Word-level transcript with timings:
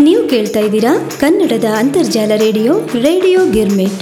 ನೀವು 0.00 0.28
ಕೇಳ್ತಾ 0.28 0.60
ಇದ್ದೀರಾ 0.60 0.90
ಕನ್ನಡದ 1.20 1.64
ಅಂತರ್ಜಾಲ 1.76 2.32
ರೇಡಿಯೋ 2.36 2.72
ರೇಡಿಯೋ 2.80 3.46
ಗಿರ್ಮಿಟ್. 3.50 4.00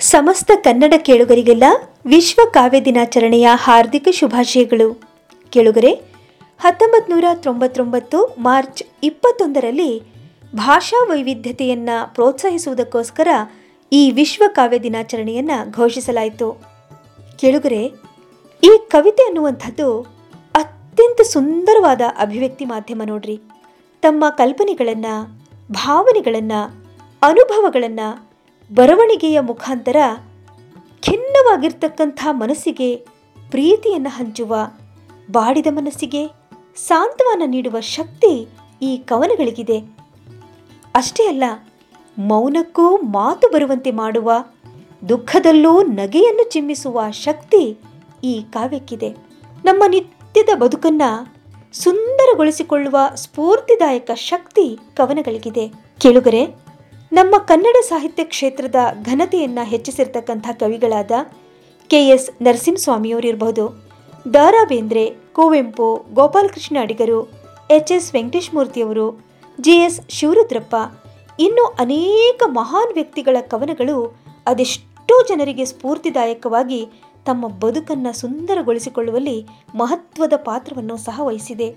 ಸಮಸ್ತ 0.00 0.50
ಕನ್ನಡ 0.54 0.94
ಕೇಳುಗರಿಗೆಲ್ಲ 0.98 1.64
ವಿಶ್ವ 2.06 2.40
ಕಾವ್ಯ 2.50 2.80
ದಿನಾಚರಣೆಯ 2.80 3.48
ಹಾರ್ದಿಕ 3.54 4.08
ಶುಭಾಶಯಗಳು. 4.12 5.02
ಕೇಳುಗರೆ 5.50 5.92
ಹತ್ತೊಂಬತ್ತು 6.60 7.12
ನೂರ 7.12 7.24
ತೊಂಬತ್ತೊಂಬತ್ತು 7.34 8.36
ಮಾರ್ಚ್ 8.38 8.82
ಇಪ್ಪತ್ತೊಂದರಲ್ಲಿ 9.02 10.02
ಭಾಷಾ 10.56 11.04
ವೈವಿಧ್ಯತೆಯನ್ನು 11.04 12.14
ಪ್ರೋತ್ಸಾಹಿಸುವುದಕ್ಕೋಸ್ಕರ 12.14 13.28
ಈ 13.92 14.10
ವಿಶ್ವ 14.10 14.44
ಕಾವ್ಯ 14.48 14.78
ದಿನಾಚರಣೆಯನ್ನು 14.78 15.70
ಘೋಷಿಸಲಾಯಿತು. 15.70 16.46
ಕೆಳುಗರೆ, 17.38 17.80
ಈ 18.62 18.70
ಕವಿತೆ 18.88 19.22
ಅನ್ನುವಂಥದ್ದು 19.22 19.88
ಅತ್ಯಂತ 20.54 21.20
ಸುಂದರವಾದ 21.20 22.00
ಅಭಿವ್ಯಕ್ತಿ 22.18 22.64
ಮಾಧ್ಯಮ 22.64 23.02
ನೋಡ್ರಿ. 23.04 23.36
ತಮ್ಮ 24.02 24.24
ಕಲ್ಪನೆಗಳನ್ನು, 24.30 25.14
ಭಾವನೆಗಳನ್ನು, 25.72 26.60
ಅನುಭವಗಳನ್ನು, 27.22 28.08
ಬರವಣಿಗೆಯ 28.74 29.40
ಮುಖಾಂತರ 29.40 29.96
ಖಿನ್ನವಾಗಿರ್ತಕ್ಕಂಥ 31.02 32.20
ಮನಸ್ಸಿಗೆ 32.30 32.96
ಪ್ರೀತಿಯನ್ನು 33.50 34.10
ಹಂಚುವ, 34.10 34.54
ಬಾಡಿದ 35.30 35.66
ಮನಸ್ಸಿಗೆ 35.70 36.22
ಸಾಂತ್ವನ 36.76 37.42
ನೀಡುವ 37.46 37.80
ಶಕ್ತಿ 37.80 38.32
ಈ 38.82 38.96
ಕವನಗಳಿಗಿದೆ. 38.96 39.78
ಅಷ್ಟೇ 40.94 41.26
ಅಲ್ಲ 41.26 41.44
ಮೌನಕ್ಕೂ 42.18 42.96
ಮಾತು 42.96 43.48
ಬರುವಂತೆ 43.48 43.90
ಮಾಡುವ, 43.90 44.32
ದುಃಖದಲ್ಲೂ 45.08 45.82
ನಗೆಯನ್ನು 45.82 46.50
ಚಿಮ್ಮಿಸುವ 46.50 47.00
ಶಕ್ತಿ 47.10 47.76
ಈ 48.24 48.42
ಕಾವ್ಯಕ್ಕಿದೆ. 48.42 49.16
ನಮ್ಮ 49.64 49.84
ನಿತ್ಯದ 49.88 50.48
ಬದುಕನ್ನ 50.56 51.02
ಸುಂದರಗೊಳಿಸಿಕೊಳ್ಳುವ 51.72 52.96
ಸ್ಫೂರ್ತಿದಾಯಕ 53.14 54.10
ಶಕ್ತಿ 54.14 54.78
ಕವನಗಳಿಗಿದೆ. 54.96 55.68
ಕೇಳುಗರೆ, 55.98 56.46
ನಮ್ಮ 57.12 57.38
ಕನ್ನಡ 57.38 57.76
ಸಾಹಿತ್ಯ 57.88 58.24
ಕ್ಷೇತ್ರದ 58.24 58.76
ಘನತೆಯನ್ನ 59.02 59.58
ಹೆಚ್ಚಿಸಿರ್ತಕ್ಕಂಥ 59.62 60.48
ಕವಿಗಳಾದ 60.52 61.10
ಕೆ 61.88 62.08
ಎಸ್ 62.08 62.42
ನರಸಿಂಹಸ್ವಾಮಿಯವರಿರಬಹುದು 62.42 63.84
ದ 64.34 64.34
ರಾ 64.34 64.64
ಬೇಂದ್ರೆ 64.64 65.10
ಕುವೆಂಪು, 65.32 66.06
ಗೋಪಾಲಕೃಷ್ಣ 66.14 66.76
ಅಡಿಗರು, 66.80 67.28
ಎಚ್ 67.70 67.92
ಎಸ್ 67.92 68.14
ವೆಂಕಟೇಶ್ಮೂರ್ತಿಯವರು, 68.14 69.24
ಜಿ 69.60 69.70
ಎಸ್ 69.70 70.00
ಶಿವರುದ್ರಪ್ಪ 70.08 70.76
ಇನ್ನು 71.42 71.64
ಅನೇಕ 71.78 72.42
ಮಹಾನ್ 72.46 72.94
ವ್ಯಕ್ತಿಗಳ 72.94 73.36
ಕವನಗಳು 73.40 73.96
ಅದೆಷ್ಟೋ 74.46 75.16
ಜನರಿಗೆ 75.28 75.64
ಸ್ಫೂರ್ತಿದಾಯಕವಾಗಿ 75.64 76.80
ತಮ್ಮ 77.26 77.48
ಬದುಕನ್ನು 77.48 78.12
ಸುಂದರಗೊಳಿಸಿಕೊಳ್ಳುವಲ್ಲಿ 78.12 79.36
ಮಹತ್ವದ 79.74 80.32
ಪಾತ್ರವನ್ನು 80.36 80.96
ಸಹ 80.96 81.20
ವಹಿಸಿದೆ. 81.24 81.68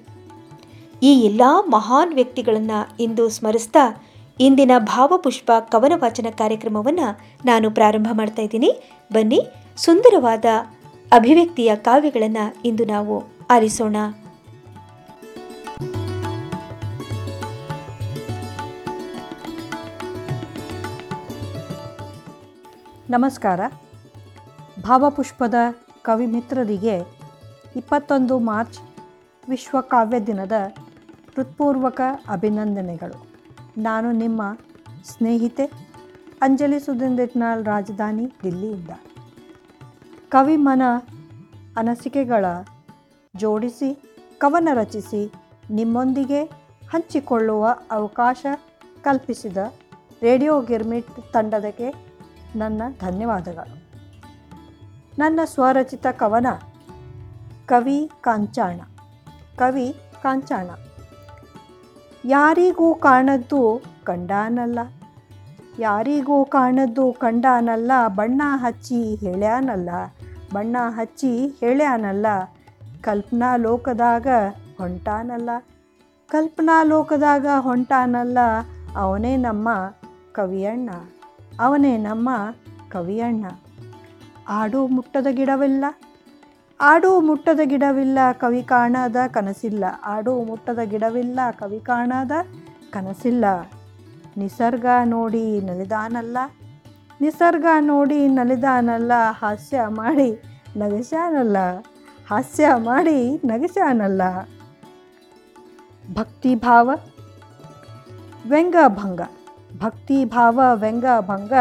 ಈ 1.03 1.11
ಎಲ್ಲ 1.19 1.41
ಮಹಾನ್ 1.67 2.13
ವ್ಯಕ್ತಿಗಳನ್ನು 2.13 2.79
ಇಂದು 2.99 3.29
ಸ್ಮರಿಸ್ತಾ 3.29 3.85
ಇಂದಿನ 4.39 4.71
ಭಾವಪುಷ್ಪ 4.79 5.51
ಕವನ 5.59 5.93
ವಾಚನ 5.95 6.27
ಕಾರ್ಯಕ್ರಮವನ್ನು 6.37 7.07
ನಾನು 7.45 7.71
ಪ್ರಾರಂಭ 7.71 8.07
ಮಾಡ್ತಾ 8.11 8.41
ಇದ್ದೀನಿ. 8.41 8.71
ಬನ್ನಿ 9.13 9.39
ಸುಂದರವಾದ 9.77 10.45
ಅಭಿವ್ಯಕ್ತಿಯ 11.11 11.71
ಕಾವ್ಯಗಳನ್ನು 11.75 12.45
ಇಂದು 12.65 12.85
ನಾವು 12.85 13.15
ಆಲಿಸೋಣ. 13.51 13.95
ನಮಸ್ಕಾರ. 23.15 23.59
ಭಾವಪುಷ್ಪದ 24.81 25.53
ಕವಿಮಿತ್ರರಿಗೆ 26.01 26.95
ಇಪ್ಪತ್ತೊಂದು 27.75 28.39
ಮಾರ್ಚ್ 28.39 28.79
ವಿಶ್ವ 29.49 29.81
ಕಾವ್ಯ 29.81 30.19
ದಿನದ 30.19 30.51
ಹೃತ್ಪೂರ್ವಕ 31.35 32.01
ಅಭಿನಂದನೆಗಳು. 32.29 33.27
ನಾನು 33.77 34.11
ನಿಮ್ಮ 34.11 34.41
ಸ್ನೇಹಿತೆ 35.03 35.65
ಅಂಜಲಿ 36.41 36.79
ಸುಧೀಂದ್ರನಾಳ್ 36.79 37.65
ರಾಜಧಾನಿ 37.65 38.33
ದಿಲ್ಲಿಯಿಂದ. 38.43 38.89
ಕವಿಮನ 40.29 40.81
ಅನಸಿಕೆಗಳ 41.77 42.45
ಜೋಡಿಸಿ, 43.35 43.93
ಕವನ 44.37 44.69
ರಚಿಸಿ, 44.73 45.33
ನಿಮ್ಮೊಂದಿಗೆ 45.71 46.43
ಹಂಚಿಕೊಳ್ಳುವ 46.93 47.67
ಅವಕಾಶ 47.91 48.45
ಕಲ್ಪಿಸಿದ 49.01 49.57
ರೇಡಿಯೋ 50.21 50.61
ಗಿರ್ಮಿಟ್ 50.61 51.33
ತಂಡದಕ್ಕೆ 51.33 52.04
ನನ್ನ 52.55 52.81
ಧನ್ಯವಾದಗಳು. 53.01 53.75
ನನ್ನ 55.19 55.39
ಸ್ವರಚಿತ 55.45 56.07
ಕವನ, 56.07 56.47
ಕವಿ 57.65 57.99
ಕಾಂಚಾಣ 58.21 58.79
ಕವಿ 59.57 59.87
ಕಾಂಚಾಣ. 60.23 60.69
ಯಾರಿಗೂ 62.25 62.87
ಕಾಣದ್ದು 62.95 63.61
ಕಂಡಾನಲ್ಲ, 64.03 64.79
ಯಾರಿಗೂ 65.79 66.45
ಕಾಣದ್ದು 66.45 67.05
ಕಂಡಾನಲ್ಲ, 67.13 67.91
ಬಣ್ಣ 68.07 68.41
ಹಚ್ಚಿ 68.55 69.15
ಹೇಳ್ಯಾನಲ್ಲ, 69.15 69.89
ಬಣ್ಣ 70.53 70.75
ಹಚ್ಚಿ 70.97 71.31
ಹೇಳ್ಯಾನಲ್ಲ, 71.59 72.27
ಕಲ್ಪನಾ 73.01 73.55
ಲೋಕದಾಗ 73.55 74.27
ಹೊಂಟಾನಲ್ಲ, 74.77 75.49
ಕಲ್ಪನಾ 76.29 76.83
ಲೋಕದಾಗ 76.83 77.47
ಹೊಂಟಾನಲ್ಲ, 77.59 78.37
ಅವನೇ 78.97 79.37
ನಮ್ಮ 79.37 79.69
ಕವಿಯಣ್ಣ. 80.31 80.89
ಅವನೇ 81.59 81.97
ನಮ್ಮ 81.97 82.29
ಕವಿಯಣ್ಣ. 82.91 83.45
ಆಡು 84.47 84.87
ಮುಟ್ಟದ 84.87 85.27
ಗಿಡವಿಲ್ಲ. 85.31 85.85
ಆಡು 86.81 87.19
ಮುಟ್ಟದ 87.19 87.59
ಗಿಡವಿಲ್ಲ, 87.63 88.19
ಕವಿ 88.31 88.63
ಕಾಣದ 88.63 89.15
ಕನಸಿಲ್ಲ. 89.27 89.83
ಆಡು 90.03 90.43
ಮುಟ್ಟದ 90.43 90.79
ಗಿಡವಿಲ್ಲ, 90.83 91.39
ಕವಿ 91.51 91.79
ಕಾಣದ 91.79 92.31
ಕನಸಿಲ್ಲ. 92.91 93.45
ನಿಸರ್ಗ 94.37 94.85
ನೋಡಿ 95.03 95.61
ನಲಿದಾನಲ್ಲ. 95.61 96.37
ನಿಸರ್ಗ 97.21 97.65
ನೋಡಿ 97.79 98.27
ನಲಿದಾನಲ್ಲ. 98.27 99.11
ಹಾಸ್ಯ 99.31 99.81
ಮಾಡಿ 99.87 100.41
ನಗಸಾನಲ್ಲ 100.77 101.57
ಹಾಸ್ಯ 102.29 102.67
ಮಾಡಿ 102.75 103.41
ನಗಸ್ಯಾನಲ್ಲ. 103.45 104.21
ಭಕ್ತಿಭಾವ 106.13 106.91
ವ್ಯಂಗಭಂಗ. 108.49 109.21
ಭಕ್ತಿಭಾವ 109.79 110.59
ವ್ಯಂಗಭಂಗ 110.73 111.53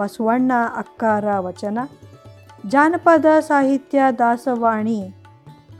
ಬಸವಣ್ಣ, 0.00 0.52
ಅಕ್ಕಾರ, 0.76 1.38
ವಚನ, 1.38 1.78
ಜಾನಪದ 2.68 3.26
ಸಾಹಿತ್ಯ, 3.40 4.02
ದಾಸವಾಣಿ, 4.18 5.14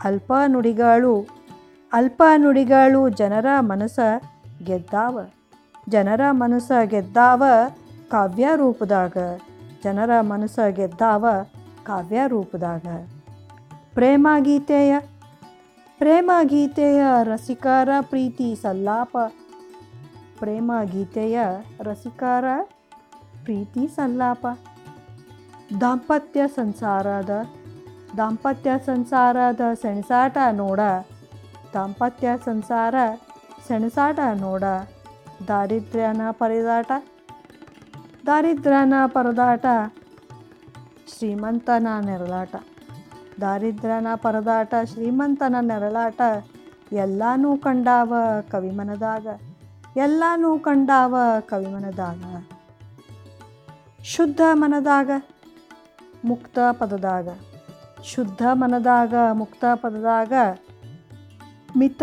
ಅಲ್ಪ 0.04 0.32
ನುಡಿಗಳು 0.46 1.44
ಅಲ್ಪ 1.92 2.22
ನುಡಿಗಳು, 2.36 3.08
ಜನರ 3.08 3.46
ಮನಸ್ಸ 3.60 3.98
ಗೆದ್ದಾವ, 4.64 5.20
ಜನರ 5.88 6.20
ಮನಸ 6.30 6.72
ಗೆದ್ದಾವ, 6.84 7.44
ಕಾವ್ಯ 8.10 8.48
ರೂಪದಾಗ, 8.56 9.16
ಜನರ 9.84 10.20
ಮನಸ 10.20 10.58
ಗೆದ್ದಾವ, 10.70 11.26
ಕಾವ್ಯ 11.84 12.20
ರೂಪದಾಗ. 12.26 12.86
ಪ್ರೇಮ 13.94 14.28
ಗೀತೆಯ 14.38 15.00
ಪ್ರೇಮ 15.98 16.30
ಗೀತೆಯ 16.42 17.02
ರಸಿಕರ, 17.24 17.88
ಪ್ರೀತಿ 18.00 18.54
ಸಲ್ಲಾಪ 18.62 19.16
ಪ್ರೇಮ 20.38 20.72
ಗೀತೆಯ 20.84 21.40
ರಸಿಕಾರ, 21.82 22.44
ಪ್ರೀತಿ 23.44 23.88
ಸಲ್ಲಾಪ 23.88 24.46
ದಾಂಪತ್ಯ 25.80 26.48
ಸಂಸಾರದ 26.48 27.30
ದಾಂಪತ್ಯ 28.16 28.70
ಸಂಸಾರದ 28.86 29.60
ಸೆಣಸಾಟ 29.74 30.36
ನೋಡ. 30.52 30.80
ದಾಂಪತ್ಯ 31.74 32.28
ಸಂಸಾರ 32.44 32.94
ಸೆಣಸಾಟ 33.68 34.18
ನೋಡ. 34.34 34.62
ದಾರಿದ್ರ್ಯನ 35.48 36.20
ಪರದಾಟ. 36.30 36.92
ದಾರಿದ್ರ್ಯನ 38.26 38.92
ಪರದಾಟ. 39.06 39.66
ಶ್ರೀಮಂತನ 41.18 41.86
ನೆರಳಾಟ. 42.00 42.54
ದಾರಿದ್ರ್ಯನ 43.40 44.06
ಪರದಾಟ, 44.14 44.74
ಶ್ರೀಮಂತನ 44.84 45.56
ನೆರಳಾಟ 45.60 46.20
ಎಲ್ಲಾನು 46.92 47.58
ಕಂಡಾವ 47.58 48.14
ಕವಿಮನದಾಗ. 48.50 49.26
ಎಲ್ಲಾನೂ 49.96 50.58
ಕಂಡಾವ 50.58 51.16
ಕವಿ 51.40 51.66
ಮನದಾಗ 51.66 52.44
ಶುದ್ಧ 54.02 54.40
ಮನದಾಗ, 54.52 55.10
ಮುಕ್ತ 56.24 56.58
ಪದದಾಗ. 56.72 57.28
ಶುದ್ಧ 58.04 58.46
ಮನದಾಗ, 58.52 59.14
ಮುಕ್ತ 59.32 59.64
ಪದದಾಗ. 59.74 60.32
ಮಿತ 61.76 62.02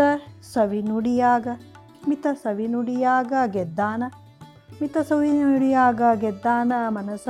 ಸವಿನುಡಿಯಾಗ 0.54 1.48
ಮಿತ 2.08 2.28
ಸವಿನುಡಿಯಾಗ 2.44 3.34
ಗೆದ್ದಾನ. 3.46 4.04
ಮಿತ 4.82 4.98
ಸವಿನುಡಿಯಾಗ 4.98 6.02
ಗೆದ್ದಾನ 6.16 6.72
ಮನಸ. 6.90 7.30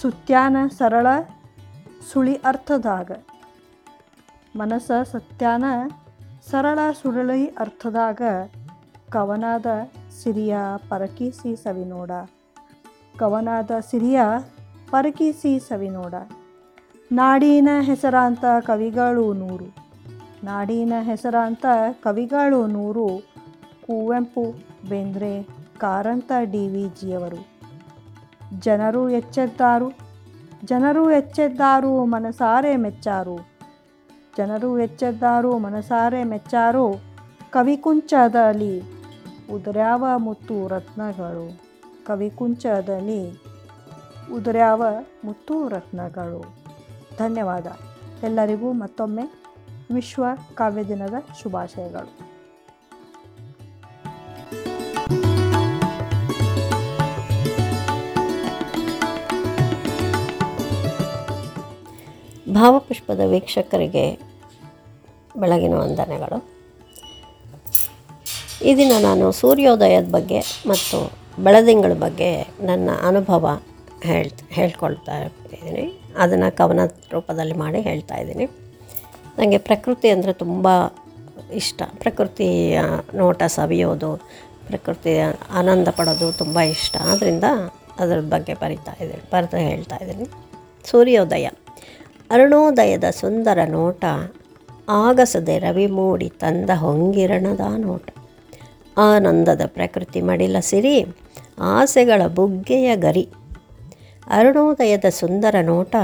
ಸುತ್ಯಾನ 0.00 0.56
ಸರಳ, 0.78 1.06
ಸುಳಿ 2.12 2.34
ಅರ್ಥದಾಗ. 2.34 3.10
ಮನಸ 4.56 4.90
ಸತ್ಯಾನ, 5.12 5.64
ಸರಳ 6.50 6.78
ಸುರಳಿ 7.02 7.46
ಅರ್ಥದಾಗ. 7.46 8.22
ಕವನದ 9.14 9.66
ಸಿರಿಯ 10.22 10.56
ಪರಕೀಸಿ 10.88 11.56
ಸವಿನೋಡ. 11.56 12.10
ಕವನಾದ 13.18 13.70
ಸಿರಿಯ 13.90 14.20
ಪರಕೀಸಿ 14.90 15.58
ಸವಿನೋಡ. 15.58 16.14
ನಾಡಿನ 17.12 17.68
ಹೆಸರಾಂತ 17.80 18.44
ಕವಿಗಳು 18.60 19.32
ನೂರು. 19.32 19.64
ನಾಡಿನ 20.44 20.92
ಹೆಸರಾಂತ 21.00 21.66
ಕವಿಗಳು 22.02 22.66
ನೂರು. 22.66 23.08
ಕುವೆಂಪು, 23.86 24.54
ಬೇಂದ್ರೆ, 24.88 25.42
ಕಾರಂತ 25.78 26.32
ಡಿ 26.42 26.68
ವಿ 26.68 26.92
ಜಿಯವರು 27.00 27.46
ಜನರು 28.60 29.10
ಎಚ್ಚೆದ್ದಾರು. 29.10 29.92
ಜನರು 30.64 31.10
ಎಚ್ಚೆದ್ದಾರು, 31.10 32.04
ಮನಸಾರೆ 32.04 32.76
ಮೆಚ್ಚಾರು. 32.76 33.38
ಜನರು 34.38 34.78
ಎಚ್ಚೆದ್ದಾರು, 34.78 35.58
ಮನಸಾರೆ 35.58 36.24
ಮೆಚ್ಚಾರು 36.24 36.94
ಕವಿಕುಂಚದಲ್ಲಿ 37.50 38.93
ಉದುರ್ಯಾವ 39.52 40.04
ಮುತ್ತು 40.16 40.68
ರತ್ನಗಳು. 40.68 41.62
ಕವಿಕುಂಚದಲ್ಲಿ 42.06 43.42
ಉದುರ್ಯಾವ 44.32 44.84
ಮುತ್ತು 45.24 45.68
ರತ್ನಗಳು. 45.68 46.56
ಧನ್ಯವಾದ. 47.18 47.66
ಎಲ್ಲರಿಗೂ 48.22 48.72
ಮತ್ತೊಮ್ಮೆ 48.72 49.44
ವಿಶ್ವ 49.94 50.24
ಕಾವ್ಯ 50.54 50.84
ದಿನದ 50.84 51.14
ಶುಭಾಶಯಗಳು. 51.42 52.34
ಭಾವಪುಷ್ಪದ 62.54 63.20
ವೀಕ್ಷಕರಿಗೆ 63.30 64.20
ಬೆಳಗಿನ 65.36 65.74
ವಂದನೆಗಳು. 65.74 66.53
ಈ 68.64 68.72
ನಾನು 69.02 69.32
ಸೂರ್ಯೋದಯದ 69.32 70.08
ಬಗ್ಗೆ 70.10 70.40
ಮತ್ತು 70.66 70.98
ಬೆಳದಿಂಗಳ 71.42 71.92
ಬಗ್ಗೆ 71.92 72.30
ನನ್ನ 72.66 72.90
ಅನುಭವ 73.08 73.60
ಹೇಳ್, 74.02 74.30
ಹೇಳ್ಕೊಳ್ತಾ 74.50 75.14
ಇದ್ದೀನಿ. 75.18 75.84
ಅದನ್ನು 76.16 76.56
ಕವನ 76.56 76.80
ರೂಪದಲ್ಲಿ 77.12 77.54
ಮಾಡಿ 77.54 77.80
ಹೇಳ್ತಾ 77.80 78.16
ಇದ್ದೀನಿ. 78.16 78.46
ನನಗೆ 79.38 79.58
ಪ್ರಕೃತಿ 79.58 80.08
ಅಂದರೆ 80.08 80.32
ತುಂಬ 80.32 80.68
ಇಷ್ಟ. 81.52 81.82
ಪ್ರಕೃತಿಯ 81.98 82.80
ನೋಟ 83.14 83.42
ಸವಿಯೋದು, 83.46 84.16
ಪ್ರಕೃತಿಯ 84.66 85.24
ಆನಂದ 85.50 85.88
ಪಡೋದು 85.88 86.32
ತುಂಬ 86.32 86.60
ಇಷ್ಟ. 86.60 86.96
ಆದ್ದರಿಂದ 87.10 87.44
ಅದರ 87.98 88.20
ಬಗ್ಗೆ 88.20 88.54
ಬರಿತಾ 88.54 88.92
ಇದ್ದೀನಿ 89.00 89.30
ಬರೆದು 89.32 89.56
ಹೇಳ್ತಾ 89.56 89.96
ಇದ್ದೀನಿ. 89.96 90.26
ಸೂರ್ಯೋದಯ. 90.90 91.46
ಅರುಣೋದಯದ 92.30 93.04
ಸುಂದರ 93.10 93.58
ನೋಟ, 93.68 94.04
ಆಗಸದೆ 94.88 95.58
ರವಿ 95.58 95.86
ಮೂಡಿ 95.86 96.28
ತಂದ 96.28 96.70
ಹೊಂಗಿರಣದ 96.74 97.60
ನೋಟ. 97.76 98.08
ಆನಂದದ 98.98 99.60
ಪ್ರಕೃತಿ 99.66 100.20
ಮಡಿಲ 100.20 100.56
ಸಿರಿ, 100.60 101.06
ಆಸೆಗಳ 101.60 102.26
ಬುಗ್ಗೆಯ 102.26 102.96
ಗರಿ. 102.96 103.28
ಅರುಣೋದಯದ 104.26 105.04
ಸುಂದರ 105.10 105.56
ನೋಟ, 105.62 105.96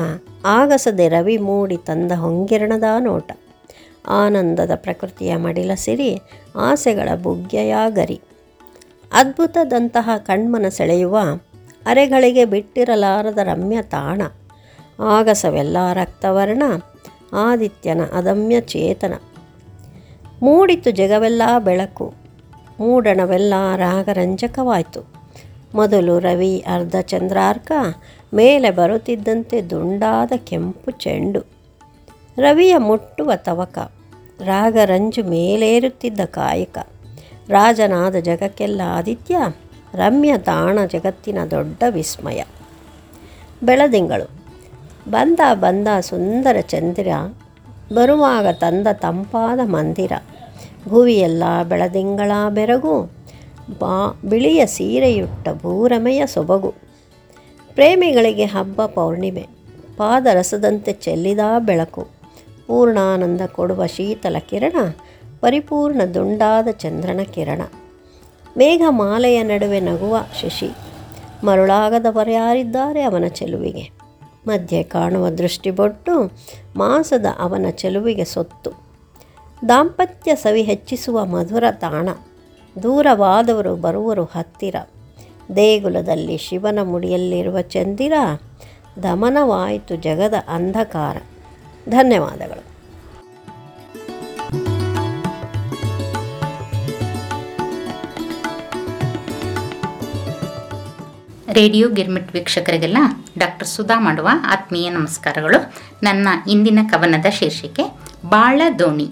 ಆಗಸದೆ 0.45 1.09
ರವಿ 1.09 1.39
ಮೂಡಿ 1.39 1.77
ತಂದ 1.77 2.13
ಹೊಂಗಿರಣದ 2.13 2.83
ನೋಟ. 2.99 3.33
ಆನಂದದ 4.09 4.71
ಪ್ರಕೃತಿಯ 4.75 5.37
ಮಡಿಲ 5.37 5.75
ಸಿರಿ, 5.75 6.19
ಆಸೆಗಳ 6.57 7.09
ಬುಗ್ಗೆಯ 7.15 7.77
ಗರಿ. 7.89 8.21
ಅದ್ಭುತದಂತಹ 9.13 10.11
ಕಣ್ಮನ 10.19 10.69
ಸೆಳೆಯುವ, 10.69 11.19
ಅರೆಗಳಿಗೆ 11.87 12.45
ಬಿಟ್ಟಿರಲಾರದ 12.45 13.39
ರಮ್ಯ 13.39 13.83
ತಾಣ. 13.83 14.23
ಆಗಸವೆಲ್ಲ 15.03 15.77
ರಕ್ತವರ್ಣ, 15.93 16.63
ಆದಿತ್ಯನ 17.33 18.01
ಅದಮ್ಯ 18.13 18.61
ಚೇತನ. 18.61 19.15
ಮೂಡಿತು 20.43 20.91
ಜಗವೆಲ್ಲ 20.91 21.43
ಬೆಳಕು. 21.59 22.20
ಮೂಡಣವೆಲ್ಲ 22.81 23.55
ರಾಗರಂಜಕವಾಯಿತು. 23.77 25.01
ಮೊದಲು 25.75 26.19
ರವಿ, 26.19 26.59
ಅರ್ಧ 26.59 26.97
ಚಂದ್ರಾರ್ಕ, 27.01 27.73
ಮೇಲೆ 28.35 28.71
ಬರುತ್ತಿದ್ದಂತೆ 28.71 29.63
ದುಂಡಾದ 29.63 30.33
ಕೆಂಪು 30.37 30.91
ಚೆಂಡು. 30.91 31.41
ರವಿಯ 32.39 32.77
ಮುಟ್ಟುವ 32.77 33.33
ತವಕ, 33.37 33.79
ರಾಗರಂಜು 34.41 35.25
ಮೇಲೇರುತ್ತಿದ್ದ 35.25 36.21
ಕಾಯಕ. 36.25 36.79
ರಾಜನಾದ 37.49 38.17
ಜಗಕ್ಕೆಲ್ಲ 38.17 38.81
ಆದಿತ್ಯ, 38.87 39.39
ರಮ್ಯ 39.95 40.39
ತಾಣ 40.39 40.79
ಜಗತ್ತಿನ 40.87 41.39
ದೊಡ್ಡ 41.51 41.83
ವಿಸ್ಮಯ. 41.91 42.43
ಬೆಳದಿಂಗಳು, 43.63 44.31
ಬಂದ 45.11 45.41
ಬಂದ 45.55 45.89
ಸುಂದರ 46.01 46.61
ಚಂದಿರ, 46.61 47.09
ಬರುವಾಗ 47.95 48.47
ತಂದ 48.47 48.87
ತಂಪಾದ 48.93 49.61
ಮಂದಿರ. 49.65 50.13
ಭುವಿಯೆಲ್ಲ 50.89 51.43
ಬೆಳದಿಂಗಳ 51.69 52.33
ಬೆರಗು, 52.49 53.03
ಬಾ 53.79 54.21
ಬಿಳಿಯ 54.25 54.67
ಸೀರೆಯುಟ್ಟ 54.67 55.49
ಭೂರಮೆಯ 55.49 56.27
ಸೊಬಗು. 56.27 56.75
ಪ್ರೇಮಿಗಳಿಗೆ 57.75 58.45
ಹಬ್ಬ 58.45 58.87
ಪೌರ್ಣಿಮೆ, 58.87 59.49
ಪಾದರಸದಂತೆ 59.97 60.93
ಚೆಲ್ಲಿದ 60.93 61.39
ಬೆಳಕು. 61.59 62.09
ಪೂರ್ಣಾನಂದ 62.67 63.41
ಕೊಡುವ 63.47 63.87
ಶೀತಲ 63.87 64.37
ಕಿರಣ, 64.39 64.77
ಪರಿಪೂರ್ಣ 65.41 66.03
ದುಂಡಾದ 66.15 66.69
ಚಂದ್ರನ 66.71 67.21
ಕಿರಣ. 67.35 67.63
ಮೇಘಮಾಲೆಯ 68.57 69.43
ನಡುವೆ 69.43 69.81
ನಗುವ 69.81 70.17
ಶಶಿ 70.43 70.71
ಮರುಳಾಗದವರ್ಯಾರಿದ್ದಾರೆ 71.45 73.03
ಅವನ 73.03 73.25
ಚೆಲುವಿಗೆ. 73.29 73.91
ಮಧ್ಯೆ 74.47 74.83
ಕಾಣುವ 74.83 75.29
ದೃಷ್ಟಿಬೊಟ್ಟು 75.29 76.33
ಮಾಸದ 76.77 77.27
ಅವನ 77.39 77.67
ಚೆಲುವಿಗೆ 77.71 78.25
ಸೊತ್ತು. 78.25 78.90
ದಾಂಪತ್ಯ 79.69 80.37
ಸವಿ 80.37 80.63
ಹೆಚ್ಚಿಸುವ 80.63 81.25
ಮಧುರ 81.25 81.65
ತಾಣ. 81.71 82.09
ದೂರವಾದವರು 82.83 83.77
ಬರುವರು 83.77 84.25
ಹತ್ತಿರ. 84.25 84.77
ದೇಗುಲದಲ್ಲಿ 85.57 86.37
ಶಿವನ 86.37 86.79
ಮುಡಿಯಲ್ಲಿರುವ 86.83 87.61
ಚಂದಿರ 87.61 88.13
ದಮನವಾಯಿತು 89.03 89.97
ಜಗದ 89.97 90.35
ಅಂಧಕಾರ. 90.49 91.17
ಧನ್ಯವಾದಗಳು. 91.89 92.71
ರೇಡಿಯೋ 101.53 101.89
ಗಿರ್ಮಿಟ್ 101.89 102.35
ವೀಕ್ಷಕರಿಗೆಲ್ಲ 102.35 102.97
ಡಾಕ್ಟರ್ 103.39 103.69
ಸುಧಾ 103.69 104.01
ಮಾಡುವ 104.01 104.29
ಆತ್ಮೀಯ 104.47 104.91
ನಮಸ್ಕಾರಗಳು. 104.91 105.73
ನನ್ನ 106.03 106.29
ಇಂದಿನ 106.49 106.79
ಕವನದ 106.91 107.27
ಶೀರ್ಷಿಕೆ 107.31 107.83
ಬಾಳ 108.29 108.63
ದೋಣಿ 108.79 109.11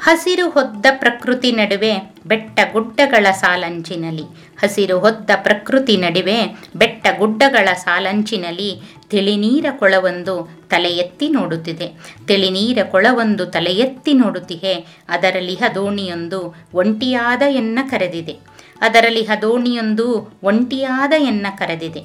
ಹಸಿರು 0.00 0.50
ಹೊದ್ದ 0.50 0.86
ಪ್ರಕೃತಿ 0.98 1.52
ನಡುವೆ 1.52 2.14
ಬೆಟ್ಟ 2.26 2.60
ಗುಡ್ಡಗಳ 2.72 3.30
ಸಾಲಂಚಿನಲ್ಲಿ 3.30 4.22
ಹಸಿರು 4.58 5.00
ಹೊದ್ದ 5.00 5.30
ಪ್ರಕೃತಿ 5.36 5.96
ನಡುವೆ 5.96 6.56
ಬೆಟ್ಟ 6.76 7.06
ಗುಡ್ಡಗಳ 7.18 7.72
ಸಾಲಂಚಿನಲ್ಲಿ 7.72 8.80
ತಿಳಿನೀರ 9.10 9.66
ಕೊಳವೊಂದು 9.78 10.58
ತಲೆ 10.68 10.88
ಎತ್ತಿ 10.88 11.28
ನೋಡುತ್ತಿದೆ. 11.28 11.92
ತಿಳಿನೀರ 12.26 12.78
ಕೊಳವೊಂದು 12.90 13.46
ತಲೆ 13.46 13.70
ಎತ್ತಿ 13.70 14.12
ನೋಡುತ್ತಿದೆ. 14.12 14.86
ಅದರಲ್ಲಿ 15.08 15.54
ಹದೋಣಿಯೊಂದು 15.54 16.54
ಒಂಟಿಯಾದ 16.74 17.42
ಎನ್ನ 17.48 17.78
ಕರೆದಿದೆ. 17.90 18.36
ಅದರಲ್ಲಿ 18.80 19.22
ಹದೋಣಿಯೊಂದು 19.22 20.38
ಒಂಟಿಯಾದ 20.42 21.12
ಎನ್ನ 21.18 21.46
ಕರೆದಿದೆ. 21.58 22.00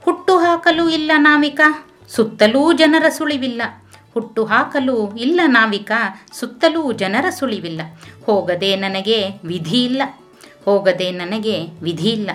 ಹುಟ್ಟು 0.00 0.38
ಹಾಕಲು 0.38 0.88
ಇಲ್ಲ 0.88 1.10
ನಾವಿಕ. 1.16 1.60
ಸುತ್ತಲೂ 2.08 2.72
ಜನರ 2.72 3.08
ಸುಳಿವಿಲ್ಲ. 3.08 3.62
ಹುಟ್ಟು 4.14 4.44
ಹಾಕಲು 4.44 5.16
ಇಲ್ಲ 5.16 5.40
ನಾವಿಕ, 5.46 5.92
ಸುತ್ತಲೂ 6.32 6.92
ಜನರ 6.92 7.30
ಸುಳಿವಿಲ್ಲ. 7.30 7.80
ಹೋಗದೆ 8.26 8.76
ನನಗೆ 8.76 9.28
ವಿಧಿ 9.44 9.84
ಇಲ್ಲ. 9.84 10.02
ಹೋಗದೆ 10.64 11.10
ನನಗೆ 11.10 11.66
ವಿಧಿ 11.82 12.10
ಇಲ್ಲ. 12.10 12.30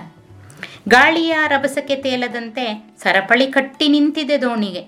ಗಾಳಿಯ 0.89 1.36
ರಭಸಕ್ಕೆ 1.48 1.96
ತೇಲದಂತೆ 1.96 2.96
ಸರಪಳಿ 3.03 3.48
ಕಟ್ಟಿ 3.48 3.88
ನಿಂತಿದೆ 3.88 4.41
ದೋಣಿಗೆ. 4.41 4.82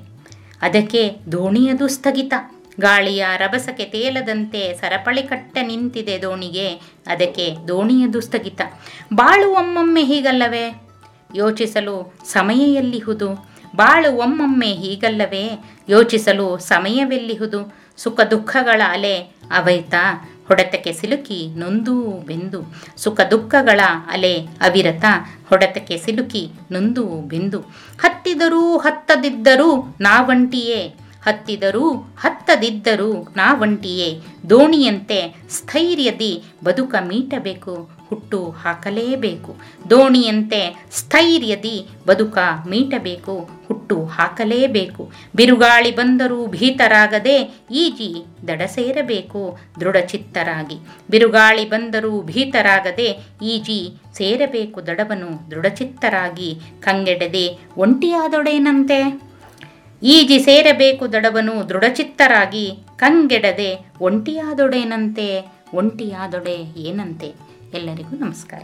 ಅದಕ್ಕೆ 0.61 1.15
ದೋಣಿಯದು 1.31 1.87
ಸ್ಥಗಿತ. 1.87 2.33
ಗಾಳಿಯ 2.79 3.25
ರಭಸಕ್ಕೆ 3.37 3.85
ತೇಲದಂತೆ 3.85 4.73
ಸರಪಳಿ 4.73 5.23
ಕಟ್ಟ 5.23 5.57
ನಿಂತಿದೆ 5.61 6.21
ದೋಣಿಗೆ. 6.21 6.67
ಅದಕ್ಕೆ 7.07 7.55
ದೋಣಿಯದು 7.67 8.21
ಸ್ಥಗಿತ. 8.21 8.61
ಬಾಳು 9.13 9.51
ಒಮ್ಮೊಮ್ಮೆ 9.51 10.03
ಹೀಗಲ್ಲವೇ? 10.03 10.81
ಯೋಚಿಸಲು 11.35 12.13
ಸಮಯ 12.25 12.73
ಎಲ್ಲಿಹುದು? 12.73 13.56
ಬಾಳು 13.77 14.17
ಒಮ್ಮೊಮ್ಮೆ 14.17 14.73
ಹೀಗಲ್ಲವೇ? 14.73 15.63
ಯೋಚಿಸಲು 15.89 16.57
ಸಮಯವೆಲ್ಲಿಹುದು? 16.57 17.73
ಸುಖ 17.97 18.19
ದುಃಖಗಳ 18.21 18.81
ಅಲೆ 18.89 19.19
ಅವೈತ 19.51 19.93
ಹೊಡೆತಕ್ಕೆ 20.47 20.93
ಸಿಲುಕಿ 20.93 21.47
ನೊಂದು 21.55 21.93
ಬೆಂದು. 22.25 22.73
ಸುಖ 22.97 23.21
ದುಃಖಗಳ 23.21 23.79
ಅಲೆ 24.11 24.35
ಅವಿರತ 24.37 25.05
ಹೊಡೆತಕ್ಕೆ 25.49 25.97
ಸಿಲುಕಿ 25.97 26.49
ನೊಂದು 26.71 27.05
ಬೆಂದು. 27.05 27.59
ಹತ್ತಿದರೂ 28.01 28.77
ಹತ್ತದಿದ್ದರೂ 28.77 29.97
ನಾವಂಟಿಯೇ? 30.01 30.87
ಹತ್ತಿದರೂ 31.25 31.93
ಹತ್ತದಿದ್ದರೂ 31.93 33.33
ನಾವಂಟಿಯೇ? 33.35 34.21
ದೋಣಿಯಂತೆ 34.49 35.35
ಸ್ಥೈರ್ಯದಿ 35.49 36.43
ಬದುಕ 36.63 36.95
ಮೀಟಬೇಕು. 37.01 37.96
ಹುಟ್ಟು 38.09 38.49
ಹಾಕಲೇಬೇಕು. 38.49 39.55
ದೋಣಿಯಂತೆ 39.89 40.87
ಸ್ಥೈರ್ಯದಿ 40.91 41.89
ಬದುಕ 42.07 42.37
ಮೀಟಬೇಕು, 42.69 43.49
ಹುಟ್ಟು 43.67 44.05
ಹಾಕಲೇಬೇಕು. 44.05 45.11
ಬಿರುಗಾಳಿ 45.35 45.95
ಬಂದರೂ 45.95 46.45
ಭೀತರಾಗದೆ 46.47 47.65
ಈಜಿ 47.71 48.25
ದಡ 48.47 48.61
ಸೇರಬೇಕು, 48.65 49.57
ದೃಢಚಿತ್ತರಾಗಿ. 49.79 50.77
ಬಿರುಗಾಳಿ 51.09 51.69
ಬಂದರೂ 51.69 52.21
ಭೀತರಾಗದೆ 52.21 53.17
ಈಜಿ 53.41 53.97
ಸೇರಬೇಕು, 54.13 54.87
ದಡವನು 54.87 55.51
ದೃಢಚಿತ್ತರಾಗಿ. 55.51 56.55
ಕಂಗೆಡದೆ 56.79 57.59
ಒಂಟಿಯಾದೊಡೇನಂತೆ? 57.77 59.21
ಈಜಿ 60.03 60.39
ಸೇರಬೇಕು, 60.39 61.13
ದಡವನು 61.13 61.69
ದೃಢಚಿತ್ತರಾಗಿ. 61.69 62.71
ಕಂಗೆಡದೆ 62.95 63.85
ಒಂಟಿಯಾದೊಡೇನಂತೆ? 64.01 65.45
ಒಂಟಿಯಾದೊಡೆ 65.73 66.79
ಏನಂತೆ? 66.79 67.46
ಎಲ್ಲರಿಗೂ 67.73 68.15
ನಮಸ್ಕಾರ. 68.15 68.63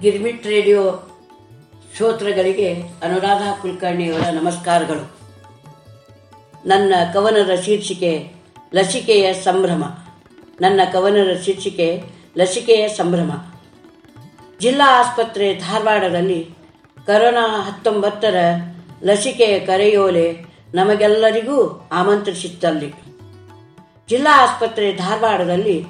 ಗಿರ್ಮಿಟ್ 0.00 0.46
ರೇಡಿಯೋ 0.46 1.08
ಶ್ರೋತೃಗಳಿಗೆ 1.96 2.74
ಅನುರಾಧ 3.02 3.62
ಕುಲಕರ್ಣಿಯವರ 3.62 4.20
ನಮಸ್ಕಾರಗಳು. 4.20 5.16
ನನ್ನ 6.66 6.94
ಕವನದ 7.12 7.50
ಶೀರ್ಷಿಕೆ 7.60 8.32
ಲಸಿಕೆಯ 8.74 9.32
ಸಂಭ್ರಮ. 9.32 9.84
ನನ್ನ 10.60 10.80
ಕವನದ 10.92 11.40
ಶೀರ್ಷಿಕೆ 11.40 12.02
ಲಸಿಕೆಯ 12.38 12.88
ಸಂಭ್ರಮ. 12.88 13.30
ಜಿಲ್ಲಾ 14.60 15.00
ಆಸ್ಪತ್ರೆ 15.00 15.54
ಧಾರವಾಡದಲ್ಲಿ 15.54 16.50
ಕರೋನಾ 17.06 17.62
ಹತ್ತೊಂಬತ್ತರ 17.62 18.34
ಲಸಿಕೆಯ 19.02 19.60
ಕರೆಯೋಲೆ 19.60 20.38
ನಮಗೆಲ್ಲರಿಗೂ 20.74 21.88
ಆಮಂತ್ರಿಸಿತ್ತಲ್ಲಿ. 21.92 22.92
ಜಿಲ್ಲಾ 24.08 24.46
ಆಸ್ಪತ್ರೆ 24.46 24.92
ಧಾರವಾಡದಲ್ಲಿ 24.92 25.84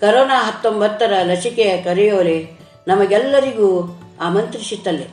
ಕರೋನಾ 0.00 0.46
ಹತ್ತೊಂಬತ್ತರ 0.46 1.12
ಲಸಿಕೆಯ 1.22 1.82
ಕರೆಯೋಲೆ 1.82 2.48
ನಮಗೆಲ್ಲರಿಗೂ 2.88 4.00
ಆಮಂತ್ರಿಸಿತ್ತಲ್ಲಿ. 4.20 5.06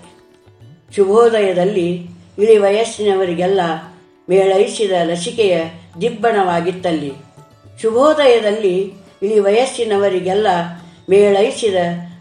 ಶುಭೋದಯದಲ್ಲಿ 0.96 2.08
ಇಳಿ 2.40 2.58
ವಯಸ್ಸಿನವರಿಗೆಲ್ಲ 2.58 3.62
ಮೇಳೈಸಿದ 4.30 4.92
ಲಸಿಕೆಯ 5.04 5.62
ದಿಬ್ಬಣವಾಗಿತ್ತಲ್ಲಿ. 6.02 7.14
ಶುಭೋದಯದಲ್ಲಿ 7.82 8.94
ಇಳಿ 9.22 9.40
ವಯಸ್ಸಿನವರಿಗೆಲ್ಲ 9.40 10.48
ಮೇಳೈಸಿದ 11.10 11.76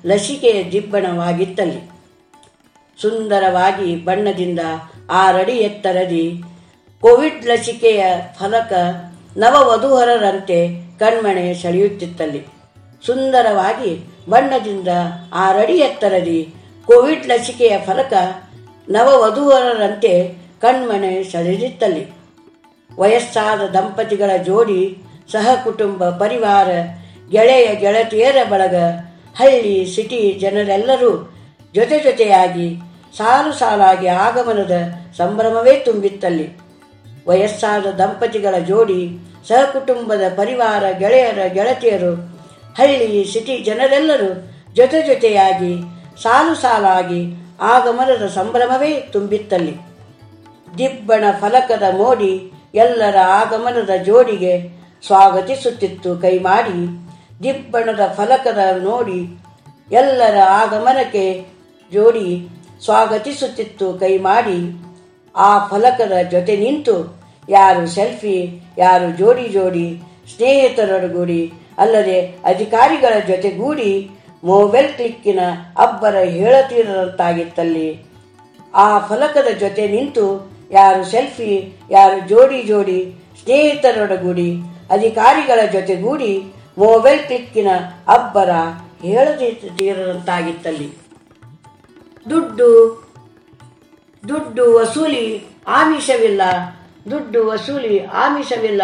ಲಸಿಕೆಯ 0.06 0.71
ದಿಬ್ಬಣವಾಗಿತ್ತಲ್ಲಿ. 0.73 1.90
ಸುಂದರವಾಗಿ 3.02 3.97
ಬಣ್ಣದಿಂದ 3.97 4.61
ಆರಡಿ 5.10 5.52
ಎತ್ತರದಿ. 5.52 6.42
ಕೋವಿಡ್ 7.00 7.46
ಲಸಿಕೆಯ 7.46 8.04
ಫಲಕ 8.38 8.72
ನವ 9.36 9.72
ವಧುಹರರಂತೆ 9.72 10.68
ಕಣ್ಮಣೆ 10.98 11.54
ಸೆಳೆಯುತ್ತಿತ್ತಲ್ಲಿ. 11.54 12.46
ಸುಂದರವಾಗಿ 13.06 14.04
ಬಣ್ಣದಿಂದ 14.28 14.88
ಆರಡಿ 15.32 15.72
ಎತ್ತರದಿ 15.72 16.54
ಕೋವಿಡ್ 16.86 17.28
ಲಸಿಕೆಯ 17.28 17.78
ಫಲಕ 17.78 18.12
ನವ 18.88 19.08
ವಧುವರರಂತೆ 19.22 20.34
ಕಣ್ಮಣೆ 20.60 21.25
ಸೆಳೆದಿತ್ತಲ್ಲಿ. 21.25 22.06
ವಯಸ್ಸಾದ 22.98 23.60
ದಂಪತಿಗಳ 23.66 24.30
ಜೋಡಿ 24.36 24.96
ಸಹ 25.32 25.64
ಕುಟುಂಬ 25.64 26.10
ಪರಿವಾರ, 26.10 26.68
ಗೆಳೆಯ 27.30 27.75
ಗೆಳತಿಯರ 27.75 28.36
ಬಳಗ 28.48 28.75
ಹಳ್ಳಿ 29.36 29.94
ಸಿಟಿ 29.94 30.32
ಜನರೆಲ್ಲರೂ 30.32 31.34
ಜೊತೆ 31.75 32.00
ಜೊತೆಯಾಗಿ 32.00 32.68
ಸಾಲು 33.18 33.52
ಸಾಲಾಗಿ 33.52 34.08
ಆಗಮನದ 34.26 34.76
ಸಂಭ್ರಮವೇ 35.18 35.75
ತುಂಬಿತ್ತಲ್ಲಿ. 35.87 36.46
ವಯಸ್ಸಾದ 37.28 37.87
ದಂಪತಿಗಳ 38.00 38.54
ಜೋಡಿ 38.70 39.00
ಸಹಕುಟುಂಬದ 39.49 40.25
ಪರಿವಾರ 40.37 40.85
ಗೆಳೆಯರ 41.02 41.40
ಗೆಳತಿಯರು, 41.56 42.12
ಹಳ್ಳಿ 42.78 43.25
ಸಿಟಿ 43.32 43.54
ಜನರೆಲ್ಲರೂ 43.68 44.30
ಜೊತೆ 44.75 44.99
ಜೊತೆಯಾಗಿ 45.02 45.73
ಸಾಲು 46.23 46.54
ಸಾಲಾಗಿ 46.54 47.20
ಆಗಮನದ 47.73 48.25
ಸಂಭ್ರಮವೇ 48.38 48.92
ತುಂಬಿತ್ತಲ್ಲಿ. 49.14 49.75
ದಿಬ್ಬಣ 50.78 51.25
ಫಲಕದ 51.40 51.87
ಮೋಡಿ 52.00 52.32
ಎಲ್ಲರ 52.75 53.18
ಆಗಮನದ 53.40 53.92
ಜೋಡಿಗೆ 54.08 54.54
ಸ್ವಾಗತಿಸುತ್ತಿತ್ತು 55.06 56.11
ಕೈ 56.25 56.35
ಮಾಡಿ 56.49 56.78
ದಿಬ್ಬಣದ 57.44 58.02
ಫಲಕದ 58.16 58.62
ನೋಡಿ 58.82 59.20
ಎಲ್ಲರ 59.90 60.37
ಆಗಮನಕ್ಕೆ 60.61 61.25
ಜೋಡಿ 61.92 62.28
ಸ್ವಾಗತಿಸುತ್ತಿತ್ತು 62.85 63.99
ಕೈ 63.99 64.18
ಮಾಡಿ 64.18 64.76
ಆ 65.35 65.66
ಫಲಕದ 65.66 66.12
ಜೊತೆ 66.30 66.56
ನಿಂತು 66.56 67.16
ಯಾರು 67.49 67.87
ಸೆಲ್ಫಿ, 67.87 68.64
ಯಾರು 68.78 69.16
ಜೋಡಿ 69.16 69.49
ಜೋಡಿ, 69.49 70.00
ಸ್ನೇಹಿತರೊಡಗೂಡಿ 70.33 71.52
ಅಲ್ಲದೆ 71.78 72.45
ಅಧಿಕಾರಿಗಳ 72.45 73.12
ಜೊತೆಗೂಡಿ 73.28 74.11
ಮೊಬೈಲ್ 74.45 74.88
ಕ್ಲಿಕ್ಕಿನ 74.88 75.40
ಅಬ್ಬರ 75.76 76.16
ಹೇಳತೀರಂತಾಗಿತ್ತಲ್ಲಿ 76.16 78.00
ಆ 78.75 78.99
ಫಲಕದ 78.99 79.59
ಜೊತೆ 79.59 79.88
ನಿಂತು 79.88 80.56
ಯಾರು 80.73 81.04
ಸೆಲ್ಫಿ, 81.04 81.75
ಯಾರು 81.90 82.28
ಜೋಡಿ 82.28 82.62
ಜೋಡಿ, 82.62 83.14
ಸ್ನೇಹಿತರೊಡಗೂಡಿ, 83.40 84.62
ಅಧಿಕಾರಿಗಳ 84.90 85.59
ಜೊತೆಗೂಡಿ 85.73 86.52
ಮೊಬೈಲ್ 86.78 87.18
ಕ್ಲಿಕ್ಕಿನ 87.18 87.68
ಅಬ್ಬರ 88.09 88.50
ಹೇಳತೀರದಂತಾಗಿತ್ತಲ್ಲಿ 89.02 91.05
ದುಡ್ಡು 92.30 92.68
ದುಡ್ಡು 94.25 94.64
ವಸೂಲಿ 94.75 95.25
ಆಮಿಷವಿಲ್ಲ, 95.66 96.42
ದುಡ್ಡು 97.11 97.40
ವಸೂಲಿ 97.47 98.04
ಆಮಿಷವಿಲ್ಲ 98.04 98.83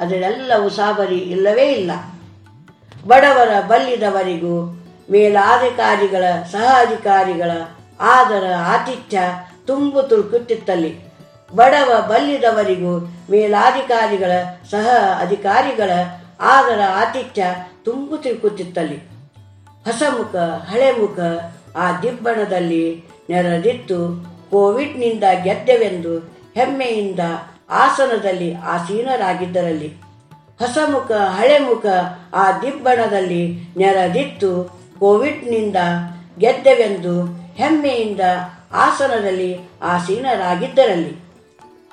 ಅದರೆಲ್ಲವೂ 0.00 0.68
ಸಾಬರಿ 0.68 1.20
ಇಲ್ಲವೇ 1.34 1.66
ಇಲ್ಲ. 1.72 1.90
ಬಡವರ 3.06 3.52
ಬಲ್ಲಿದವರಿಗೂ 3.60 4.56
ಮೇಲಾಧಿಕಾರಿಗಳ 5.10 6.24
ಸಹ 6.52 6.66
ಅಧಿಕಾರಿಗಳ 6.86 7.50
ಆದರ 8.00 8.44
ಆತಿಥ್ಯ 8.66 9.20
ತುಂಬು 9.66 10.02
ತುಳುಕುತ್ತಿತ್ತಲ್ಲಿ 10.02 10.92
ಬಡವ 11.54 11.90
ಬಲ್ಲಿದವರಿಗೂ 12.10 12.92
ಮೇಲಾಧಿಕಾರಿಗಳ, 13.30 14.32
ಸಹ 14.70 14.86
ಅಧಿಕಾರಿಗಳ 15.20 15.90
ಆದರ 16.40 16.80
ಆತಿಥ್ಯ 16.96 17.42
ತುಂಬು 17.84 18.16
ತಿರುಕುತ್ತಿತ್ತಲ್ಲಿ. 18.16 18.98
ಹೊಸ 19.84 20.02
ಮುಖ 20.18 20.34
ಹಳೆ 20.70 20.90
ಮುಖ 20.92 21.18
ಆ 21.76 22.00
ದಿಬ್ಬಣದಲ್ಲಿ 22.00 23.04
ನೆರೆದಿತ್ತು. 23.30 24.32
ಕೋವಿಡ್ನಿಂದ 24.50 25.24
ಗೆದ್ದೆವೆಂದು 25.44 26.18
ಹೆಮ್ಮೆಯಿಂದ 26.54 27.18
ಆಸನದಲ್ಲಿ 27.70 28.54
ಆಸೀನರಾಗಿದ್ದರಲ್ಲಿ. 28.54 29.86
ಹೊಸ 30.58 30.78
ಮುಖ 30.90 31.12
ಹಳೆ 31.12 31.58
ಮುಖ 31.58 31.86
ಆ 32.34 32.60
ದಿಬ್ಬಣದಲ್ಲಿ 32.60 33.58
ನೆರೆದಿತ್ತು. 33.76 34.82
ಕೋವಿಡ್ನಿಂದ 34.98 35.76
ಗೆದ್ದೆವೆಂದು 36.38 37.24
ಹೆಮ್ಮೆಯಿಂದ 37.54 38.20
ಆಸನದಲ್ಲಿ 38.72 39.58
ಆಸೀನರಾಗಿದ್ದರಲ್ಲಿ. 39.82 41.16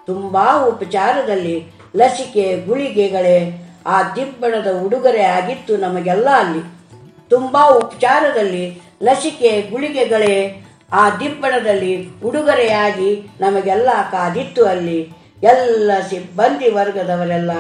ತುಂಬಾ 0.06 0.66
ಉಪಚಾರದಲ್ಲಿ 0.66 1.66
ಲಸಿಕೆ, 1.96 2.66
ಗುಳಿಗೆಗಳೇ 2.66 3.66
ಆ 3.86 4.04
ದಿಬ್ಬಣದ 4.04 4.68
ಉಡುಗೊರೆ 4.86 5.24
ಆಗಿತ್ತು 5.24 5.78
ನಮಗೆಲ್ಲ 5.78 6.30
ಅಲ್ಲಿ. 6.30 6.64
ತುಂಬಾ 7.30 7.70
ಉಪಚಾರದಲ್ಲಿ 7.70 8.82
ಲಸಿಕೆ 9.04 9.62
ಗುಳಿಗೆಗಳೇ, 9.62 10.66
ಆ 10.94 11.10
ದಿಬ್ಬಣದಲ್ಲಿ 11.10 12.08
ಉಡುಗೊರೆಯಾಗಿ 12.26 13.28
ನಮಗೆಲ್ಲ 13.42 13.90
ಕಾದಿತ್ತು 14.12 14.66
ಅಲ್ಲಿ. 14.66 15.14
ಎಲ್ಲ 15.44 15.92
ಸಿಬ್ಬಂದಿ 16.10 16.70
ವರ್ಗದವರೆಲ್ಲ 16.70 17.52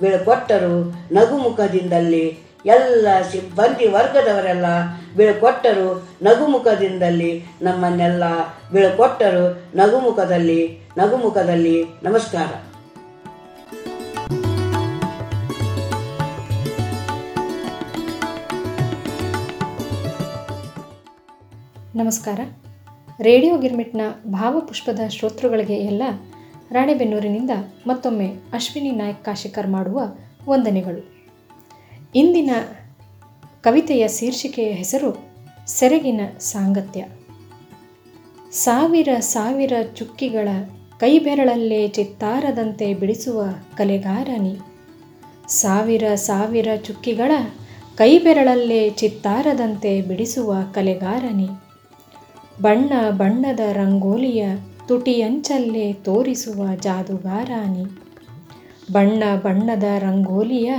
ಬೀಳ್ಕೊಟ್ಟರು 0.00 0.94
ನಗುಮುಖದಿಂದಲ್ಲಿ. 1.14 2.38
ಎಲ್ಲ 2.66 3.08
ಸಿಬ್ಬಂದಿ 3.32 3.86
ವರ್ಗದವರೆಲ್ಲ 3.86 4.64
ಬೀಳ್ಕೊಟ್ಟರು 5.16 6.08
ನಗುಮುಖದಿಂದಲ್ಲಿ. 6.22 7.44
ನಮ್ಮನ್ನೆಲ್ಲ 7.62 8.22
ಬೀಳ್ಕೊಟ್ಟರು 8.72 9.62
ನಗುಮುಖದಲ್ಲಿ. 9.76 10.80
ನಗುಮುಖದಲ್ಲಿ 10.98 11.84
ನಮಸ್ಕಾರ. 12.02 12.77
ನಮಸ್ಕಾರ. 21.98 22.40
ರೇಡಿಯೋ 23.20 23.58
ಗಿರ್ಮಿಟ್ನ 23.58 24.00
ಭಾವಪುಷ್ಪದ 24.26 25.00
ಶ್ರೋತೃಗಳಿಗೆ 25.08 25.74
ಎಲ್ಲ 25.74 26.02
ರಾಣೆಬೆನ್ನೂರಿನಿಂದ 26.72 27.50
ಮತ್ತೊಮ್ಮೆ 27.86 28.26
ಅಶ್ವಿನಿ 28.52 28.90
ನಾಯಕ್ 28.90 29.24
ಕಾಶಿಕರ್ 29.24 29.68
ಮಾಡುವ 29.68 30.00
ವಂದನೆಗಳು. 30.48 31.00
ಇಂದಿನ 32.14 32.50
ಕವಿತೆಯ 33.62 34.08
ಶೀರ್ಷಿಕೆಯ 34.08 34.72
ಹೆಸರು 34.72 35.10
ಸೆರಗಿನ 35.66 36.20
ಸಾಂಗತ್ಯ. 36.38 37.04
ಸಾವಿರ 38.52 39.08
ಸಾವಿರ 39.20 39.72
ಚುಕ್ಕಿಗಳ 39.94 40.48
ಕೈಬೆರಳಲ್ಲೇ 41.00 41.88
ಚಿತ್ತಾರದಂತೆ 41.88 42.94
ಬಿಡಿಸುವ 42.94 43.44
ಕಲೆಗಾರನಿ 43.76 44.58
ಸಾವಿರ 45.48 46.14
ಸಾವಿರ 46.14 46.68
ಚುಕ್ಕಿಗಳ 46.76 47.32
ಕೈಬೆರಳಲ್ಲೇ 47.96 48.90
ಚಿತ್ತಾರದಂತೆ 48.90 50.00
ಬಿಡಿಸುವ 50.00 50.54
ಕಲೆಗಾರನಿ 50.74 51.48
ಬಣ್ಣ 52.60 52.92
ಬಣ್ಣದ 53.10 53.60
ರಂಗೋಲಿಯ 53.72 54.44
ತುಟಿಯಂಚಲ್ಲೇ 54.88 55.92
ತೋರಿಸುವ 56.04 56.62
ಜಾದುಗಾರಾನಿ 56.82 57.84
ಬಣ್ಣ 58.92 59.22
ಬಣ್ಣದ 59.44 59.84
ರಂಗೋಲಿಯ 59.98 60.70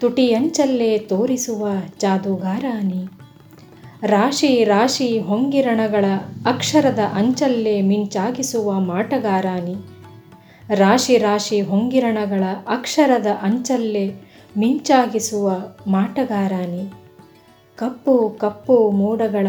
ತುಟಿಯಂಚಲ್ಲೇ 0.00 0.98
ತೋರಿಸುವ 0.98 1.68
ಜಾದುಗಾರಾನಿ 2.00 3.02
ರಾಶಿ 4.06 4.64
ರಾಶಿ 4.64 5.18
ಹೊಂಗಿರಣಗಳ 5.18 6.06
ಅಕ್ಷರದ 6.46 7.02
ಅಂಚಲ್ಲೇ 7.14 7.80
ಮಿಂಚಾಗಿಸುವ 7.80 8.72
ಮಾಟಗಾರಾನಿ 8.80 9.76
ರಾಶಿ 10.74 11.18
ರಾಶಿ 11.18 11.60
ಹೊಂಗಿರಣಗಳ 11.60 12.44
ಅಕ್ಷರದ 12.68 13.26
ಅಂಚಲ್ಲೇ 13.42 14.06
ಮಿಂಚಾಗಿಸುವ 14.56 15.46
ಮಾಟಗಾರಾನಿ 15.86 16.84
ಕಪ್ಪು 17.78 18.16
ಕಪ್ಪು 18.40 18.90
ಮೋಡಗಳ 18.90 19.46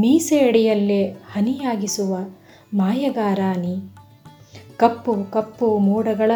ಮೀಸೆಯಡಿಯಲ್ಲೇ 0.00 1.02
ಹನಿಯಾಗಿಸುವ 1.32 2.12
ಮಾಯಗಾರಾನಿ 2.74 3.74
ಕಪ್ಪು 4.76 5.14
ಕಪ್ಪು 5.30 5.78
ಮೋಡಗಳ 5.78 6.32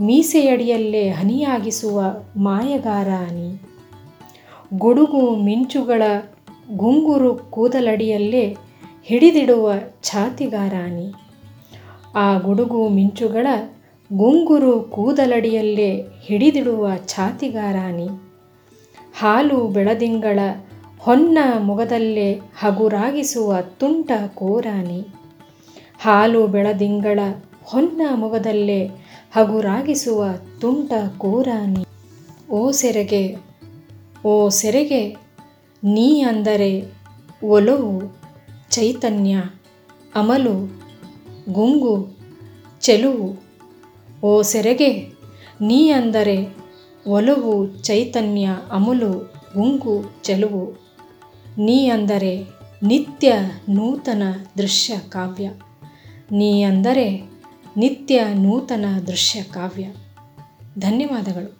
ಮೀಸೆಯಡಿಯಲ್ಲೇ 0.00 1.10
ಹನಿಯಾಗಿಸುವ 1.10 1.98
ಮಾಯಗಾರಾನಿ 2.36 3.48
ಗುಡುಗು 4.78 5.36
ಮಿಂಚುಗಳ 5.36 6.02
ಗುಂಗುರು 6.76 7.34
ಕೂದಲಡಿಯಲ್ಲೇ 7.50 8.56
ಹಿಡಿದಿಡುವ 9.04 9.72
ಛಾತಿಗಾರಾನಿ 10.02 11.12
ಆ 12.14 12.38
ಗುಡುಗು 12.38 12.88
ಮಿಂಚುಗಳ 12.88 13.46
ಗುಂಗುರು 14.12 14.80
ಕೂದಲಡಿಯಲ್ಲೇ 14.80 15.90
ಹಿಡಿದಿಡುವ 16.20 16.90
ಛಾತಿಗಾರಾನಿ 17.08 18.08
ಹಾಲು 19.14 19.66
ಬೆಳದಿಂಗಳ 19.66 20.38
ಹೊನ್ನ 21.08 21.38
ಮೊಗದಲ್ಲೇ 21.58 22.40
ಹಗುರಾಗಿಸುವ 22.60 23.60
ತುಂಟ 23.62 24.10
ಕೋರಾನಿ 24.34 25.06
ಹಾಲು 26.00 26.46
ಬೆಳದಿಂಗಳ 26.46 27.20
ಹೊನ್ನ 27.62 28.00
ಮೊಗದಲ್ಲೇ 28.14 28.86
ಹಗುರಾಗಿಸುವ 29.32 30.24
ತುಂಟ 30.60 30.92
ಕೋರಾನಿ 31.18 31.86
ಓ 32.50 32.70
ಸೆರೆಗೆ 32.70 33.48
ಓ 34.24 34.48
ಸೆರೆಗೆ, 34.48 35.16
ನೀ 35.84 36.22
ಅಂದರೆ 36.22 36.82
ಒಲವು, 37.42 38.16
ಚೈತನ್ಯ, 38.70 39.36
ಅಮಲು, 40.14 40.54
ಗುಂಗು, 41.52 42.16
ಚೆಲುವು. 42.80 43.28
ಓ 44.24 44.42
ಸೆರೆಗೆ, 44.42 44.90
ನೀ 45.60 45.90
ಅಂದರೆ 45.90 46.54
ಒಲವು, 47.06 47.82
ಚೈತನ್ಯ, 47.82 48.48
ಅಮಲು, 48.72 49.12
ಗುಂಗು, 49.54 50.04
ಚೆಲುವು. 50.22 50.87
ನೀ 51.58 51.88
ಅಂದರೆ 51.88 52.46
ನಿತ್ಯ 52.82 53.34
ನೂತನ 53.68 54.22
ದೃಶ್ಯ 54.58 54.98
ಕಾವ್ಯ. 54.98 55.50
ನೀ 56.32 56.62
ಅಂದರೆ 56.62 57.30
ನಿತ್ಯ 57.76 58.24
ನೂತನ 58.34 58.84
ದೃಶ್ಯ 59.06 59.42
ಕಾವ್ಯ. 59.42 59.86
ಧನ್ಯವಾದಗಳು. 60.78 61.58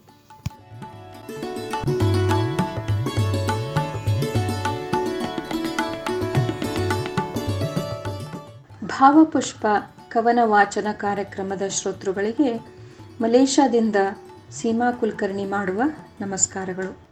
ಭಾವಪುಷ್ಪ 8.86 9.66
ಕವನ 10.08 10.38
ವಾಚನ 10.42 10.86
ಕಾರ್ಯಕ್ರಮದ 10.92 11.62
ಶ್ರೋತೃಗಳಿಗೆ 11.68 12.66
ಮಲೇಷ್ಯಾದಿಂದ 13.20 13.96
ಸೀಮಾ 14.50 14.90
ಕುಲಕರ್ಣಿ 14.90 15.44
ಮಾಡುವ 15.44 15.82
ನಮಸ್ಕಾರಗಳು. 16.20 17.07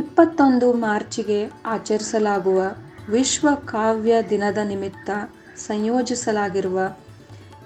ಇಪ್ಪತ್ತೊಂದು 0.00 0.72
ಮಾರ್ಚಿಗೆ 0.72 1.52
ಆಚರಿಸಲಾಗುವ 1.66 2.62
ವಿಶ್ವ 3.08 3.48
ಕಾವ್ಯ 3.54 4.22
ದಿನದ 4.30 4.58
ನಿಮಿತ್ತ 4.64 5.10
ಸಂಯೋಜಿಸಲಾಗಿರುವ 5.56 6.96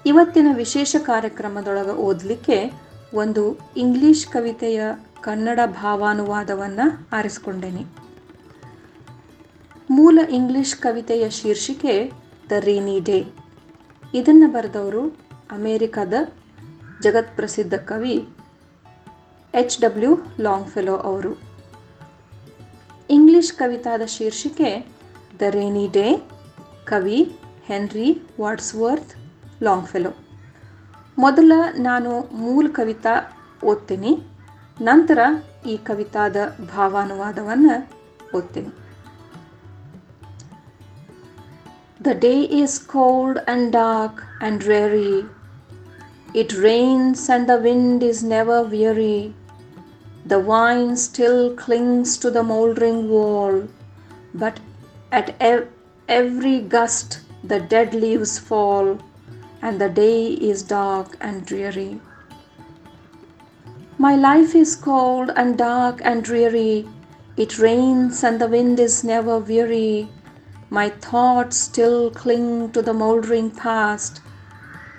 ಇವತ್ತಿನ 0.05 0.47
ವಿಶೇಷ 0.53 0.95
ಕಾರ್ಯಕ್ರಮದೊಳಗೆ 0.99 1.89
ಓದಲಿಕ್ಕೆ 1.89 2.73
ಒಂದು 3.13 3.59
ಇಂಗ್ಲಿಷ್ 3.77 4.27
ಕವಿತೆಯ 4.27 4.81
ಕನ್ನಡ 5.21 5.59
ಭಾವಾನುವಾದವನ್ನು 5.65 7.07
ಆರಿಸಿಕೊಂಡೇನೆ. 7.13 7.85
ಮೂಲ 9.89 10.19
ಇಂಗ್ಲಿಷ್ 10.29 10.75
ಕವಿತೆಯ 10.75 11.29
ಶೀರ್ಷಿಕೆ 11.29 12.11
ದ 12.49 12.51
ರೇನಿ 12.59 12.99
ಡೇ. 12.99 13.25
ಇದನ್ನು 14.13 14.47
ಬರೆದವರು 14.47 15.07
ಅಮೇರಿಕಾದ 15.51 16.13
ಜಗತ್ಪ್ರಸಿದ್ಧ 17.01 17.73
ಕವಿ 17.73 18.27
ಎಚ್ 19.53 19.81
ಡಬ್ಲ್ಯೂ 19.81 20.17
ಲಾಂಗ್ 20.41 20.67
ಫೆಲೋ 20.67 20.95
ಅವರು. 20.95 21.44
ಇಂಗ್ಲಿಷ್ 23.09 23.51
ಕವಿತಾದ 23.53 24.03
ಶೀರ್ಷಿಕೆ 24.15 24.69
ದ 25.39 25.49
ರೇನಿ 25.55 25.87
ಡೇ 25.93 26.05
ಕವಿ 26.85 27.19
ಹೆನ್ರಿ 27.67 28.07
ವಾಟ್ಸ್ವರ್ತ್ 28.41 29.13
ಲಾಂಗ್ 29.63 29.87
ಫೆಲೋ 29.91 30.11
ಮೊದಲ 31.17 31.53
ನಾನು 31.77 32.11
ಮೂಲ 32.33 32.65
ಕವಿತಾ 32.77 33.13
ಓದ್ತೀನಿ, 33.63 34.11
ನಂತರ 34.81 35.19
ಈ 35.65 35.75
ಕವಿತಾದ 35.77 36.37
ಭಾವಾನುವಾದವನ್ನು 36.73 37.75
ಓದ್ತೀನಿ. 38.37 38.71
The 42.05 42.07
day 42.25 42.33
is 42.61 42.79
cold 42.95 43.39
and 43.39 43.71
dark 43.71 44.19
and 44.41 44.63
dreary 44.63 45.15
it 46.41 46.53
rains 46.69 47.23
and 47.29 47.47
the 47.47 47.55
wind 47.67 48.03
is 48.03 48.23
never 48.35 48.63
weary. 48.73 49.19
The 50.27 50.39
vine 50.39 50.97
still 50.97 51.55
clings 51.55 52.17
to 52.17 52.31
the 52.31 52.41
mouldering 52.41 53.09
wall, 53.09 53.67
but 54.33 54.59
at 55.11 55.35
ev- 55.39 55.67
every 56.09 56.61
gust 56.61 57.19
the 57.43 57.59
dead 57.59 57.93
leaves 57.93 58.39
fall, 58.39 58.97
and 59.61 59.79
the 59.79 59.89
day 59.89 60.33
is 60.33 60.63
dark 60.63 61.15
and 61.21 61.45
dreary. 61.45 62.01
My 63.99 64.15
life 64.15 64.55
is 64.55 64.75
cold 64.75 65.31
and 65.35 65.57
dark 65.57 66.01
and 66.03 66.23
dreary. 66.23 66.87
It 67.37 67.59
rains 67.59 68.23
and 68.23 68.41
the 68.41 68.47
wind 68.47 68.79
is 68.79 69.03
never 69.03 69.37
weary. 69.37 70.09
My 70.69 70.89
thoughts 70.89 71.57
still 71.57 72.09
cling 72.09 72.71
to 72.71 72.81
the 72.81 72.93
mouldering 72.93 73.51
past, 73.51 74.21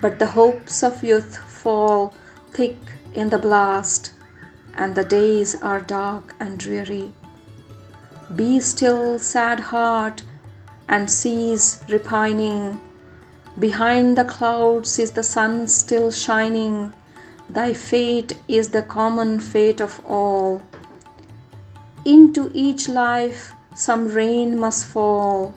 but 0.01 0.19
the 0.19 0.27
hopes 0.27 0.83
of 0.83 1.03
youth 1.03 1.37
fall 1.37 2.13
thick 2.53 2.77
in 3.13 3.29
the 3.29 3.37
blast, 3.37 4.13
and 4.77 4.95
the 4.95 5.03
days 5.03 5.61
are 5.61 5.81
dark 5.81 6.35
and 6.39 6.59
dreary. 6.59 7.11
Be 8.35 8.59
still, 8.59 9.19
sad 9.19 9.59
heart, 9.59 10.23
and 10.87 11.09
cease 11.09 11.83
repining. 11.89 12.79
Behind 13.59 14.17
the 14.17 14.25
clouds 14.25 14.99
is 14.99 15.11
the 15.11 15.23
sun 15.23 15.67
still 15.67 16.11
shining. 16.11 16.93
Thy 17.49 17.73
fate 17.73 18.37
is 18.47 18.69
the 18.69 18.83
common 18.83 19.39
fate 19.39 19.81
of 19.81 19.99
all. 20.05 20.61
Into 22.05 22.51
each 22.53 22.87
life 22.87 23.53
some 23.75 24.07
rain 24.07 24.59
must 24.59 24.85
fall. 24.85 25.53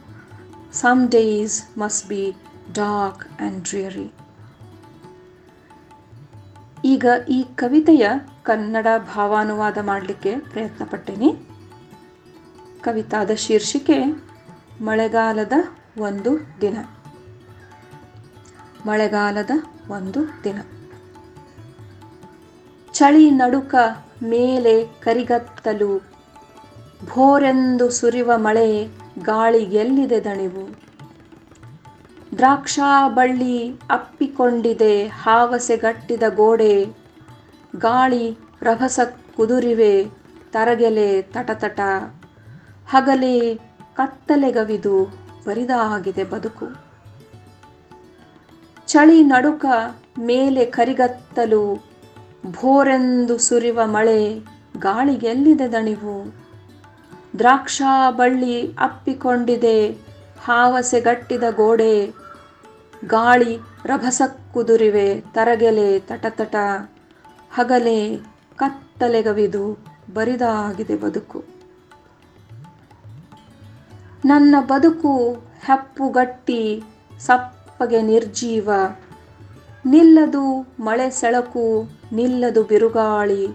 Some 0.71 1.09
days 1.09 1.67
must 1.75 2.09
be 2.09 2.37
dark 2.73 3.29
and 3.39 3.63
dreary. 3.63 4.13
ಈಗ 6.85 7.07
ಈ 7.29 7.43
ಕವಿತೆಯ 7.43 8.09
ಕನ್ನಡ 8.43 8.87
ಭಾವಾನುವಾದ 9.15 9.79
ಮಾಡಲಿಕ್ಕೆ 9.79 10.37
ಪ್ರಯತ್ನ 10.39 10.85
ಪಟ್ಟೇನಿ 10.85 11.35
ಕವಿತಾದ 12.81 13.31
ಶೀರ್ಷಿಕೆ, 13.31 14.23
ಮಳೆಗಾಲದ 14.81 15.53
ಒಂದು 15.99 16.39
ದಿನ. 16.61 16.79
ಮಳೆಗಾಲದ 18.87 19.51
ಒಂದು 19.91 20.45
ದಿನ. 20.45 20.61
ಚಳಿ 22.93 23.31
ನಡುಕ 23.31 23.75
ಮೇಲೆ 24.23 24.85
ಕರಿಗತ್ತಲು, 24.85 25.99
ಭೋರೆಂದು 27.05 27.91
ಸುರಿವ 27.91 28.33
ಮಳೆ 28.37 28.89
ಗಾಳಿಗೆಲ್ಲಿದೆ 29.23 30.25
ದಣಿವು. 30.25 30.90
ದ್ರಾಕ್ಷಾ 32.37 33.09
ಬಳ್ಳಿ 33.09 33.71
ಅಪ್ಪಿಕೊಂಡಿದೆ 33.71 35.07
ಹಾವಸೆಗಟ್ಟಿದ 35.07 36.23
ಗೋಡೆ, 36.29 36.87
ಗಾಳಿ 37.77 38.39
ರಭಸ 38.63 39.01
ಕುದುರಿವೆ, 39.37 40.07
ತರಗೆಲೆ 40.53 41.23
ತಟತಟ. 41.23 41.81
ಹಗಲೇ 42.89 43.55
ಕತ್ತಲೆಗವಿದು, 43.95 45.05
ಬರಿದಾಗಿದೆ 45.47 46.25
ಬದುಕು. 46.25 46.67
ಚಳಿ 48.87 49.23
ನಡುಕ 49.23 49.65
ಮೇಲೆ 50.19 50.65
ಕರಿಗತ್ತಲು, 50.65 51.85
ಭೋರೆಂದು 52.47 53.39
ಸುರಿವ 53.39 53.81
ಮಳೆ 53.85 54.39
ಗಾಳಿಗೆಲ್ಲಿದೆ 54.79 55.73
ದಣಿವು? 55.73 56.35
ದ್ರಾಕ್ಷಾ 57.39 58.11
ಬಳ್ಳಿ 58.11 58.73
ಅಪ್ಪಿಕೊಂಡಿದೆ 58.73 59.91
ಹಾವಸೆಗಟ್ಟಿದ 60.45 61.43
ಗೋಡೆ 61.51 62.20
ಗಾಳಿ 63.07 63.59
ರಭಸ 63.85 64.23
ಕುದುರಿವೆ 64.53 65.21
ತರಗೆಲೆ 65.21 66.01
ತಟತಟ, 66.01 66.57
ಹಗಲೇ 67.53 68.17
ಕತ್ತಲೆಗವಿದು 68.57 69.79
ಬರಿದಾಗಿದೆ 70.15 70.97
ಬದುಕು. 70.97 71.45
ನನ್ನ 74.25 74.55
ಬದುಕು 74.61 75.33
ಹೆಪ್ಪುಗಟ್ಟಿ 75.65 76.83
ಸಪ್ಪಗೆ 77.21 78.03
ನಿರ್ಜೀವ, 78.03 78.71
ನಿಲ್ಲದು 79.87 80.75
ಮಳೆ 80.81 81.11
ಸೆಳಕು, 81.11 81.89
ನಿಲ್ಲದು 82.13 82.65
ಬಿರುಗಾಳಿ. 82.65 83.47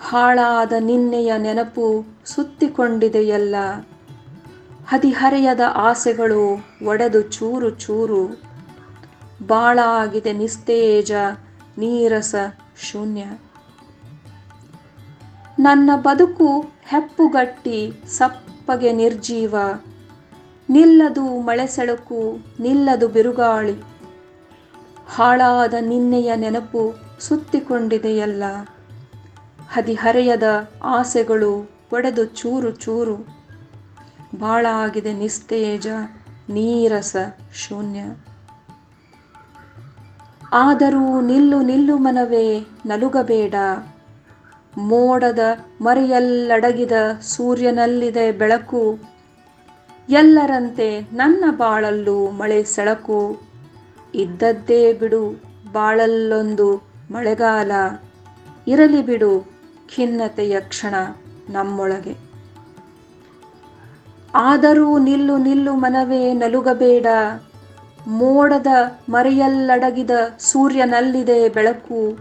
ಹಾಳಾದ 0.00 0.72
ನಿನ್ನೆಯ 0.78 1.32
ನೆನಪು 1.38 2.04
ಸುತ್ತಿಕೊಂಡಿದೆಯಲ್ಲ 2.26 3.54
ಹದಿಹರೆಯದ 4.88 5.60
ಆಸೆಗಳು 5.74 6.66
ಒಡೆದು 6.84 7.22
ಚೂರು 7.22 7.70
ಚೂರು. 7.70 8.42
ಬಾಳಾಗಿದೆ 9.46 10.32
ನಿಸ್ತೇಜ, 10.32 11.12
ನೀರಸ 11.78 12.34
ಶೂನ್ಯ. 12.80 13.24
ನನ್ನ 15.58 15.90
ಬದುಕು 15.96 16.60
ಹೆಪ್ಪುಗಟ್ಟಿ 16.60 17.92
ಸಪ್ಪಗೆ 18.06 18.92
ನಿರ್ಜೀವ. 18.92 19.56
ನಿಲ್ಲದು 20.70 21.40
ಮಳೆ 21.40 21.66
ಸೆಳಕು, 21.66 22.46
ನಿಲ್ಲದು 22.60 23.08
ಬಿರುಗಾಳಿ. 23.08 23.82
ಹಾಳಾದ 25.08 25.74
ನಿನ್ನೆಯ 25.80 26.36
ನೆನಪು 26.36 26.94
ಸುತ್ತಿಕೊಂಡಿದೆಯಲ್ಲ. 27.20 28.44
ಹದಿಹರೆಯದ 29.70 30.70
ಆಸೆಗಳು 30.84 31.70
ಒಡೆದು 31.92 32.24
ಚೂರು 32.24 32.70
ಚೂರು. 32.70 33.35
ಬಾಳಾಗಿದೆ 34.38 35.12
ನಿಸ್ತೇಜ, 35.12 35.86
ನೀರಸ 36.50 37.16
ಶೂನ್ಯ. 37.54 38.00
ಆದರೂ 40.52 41.20
ನಿಲ್ಲು 41.20 41.62
ನಿಲ್ಲು 41.62 41.96
ಮನವೇ 41.96 42.66
ನಲುಗಬೇಡ. 42.86 43.54
ಮೋಡದ 44.78 45.38
ಮರೆಯಲ್ಲಡಗಿದ 45.80 46.92
ಸೂರ್ಯನಲ್ಲಿದೆ 47.22 48.32
ಬೆಳಕು. 48.32 48.98
ಎಲ್ಲರಂತೆ 50.08 51.00
ನನ್ನ 51.00 51.44
ಬಾಳಲ್ಲೂ 51.50 52.30
ಮಳೆ 52.30 52.64
ಸೆಳಕು. 52.64 53.40
ಇದ್ದದ್ದೇ 54.14 54.92
ಬಿಡು 54.92 55.42
ಬಾಳಲ್ಲೊಂದು 55.72 56.76
ಮಳೆಗಾಲ. 57.10 57.72
ಇರಲಿ 58.66 59.02
ಬಿಡು 59.02 59.48
ಖಿನ್ನತೆಯ 59.94 60.60
ಕ್ಷಣ 60.60 60.94
ನಮ್ಮೊಳಗೆ. 61.50 62.25
ಆದರೂ 64.38 64.98
ನಿಲ್ಲು 64.98 65.38
ನಿಲ್ಲು 65.38 65.74
ಮನವೇ 65.74 66.32
ನಲುಗಬೇಡ. 66.32 67.06
ಮೋಡದ 68.06 68.66
ಮರೆಯಲ್ಲಡಗಿದ 69.08 70.10
ಸೂರ್ಯನಲ್ಲಿದೆ 70.38 71.48
ಬೆಳಕು. 71.48 72.18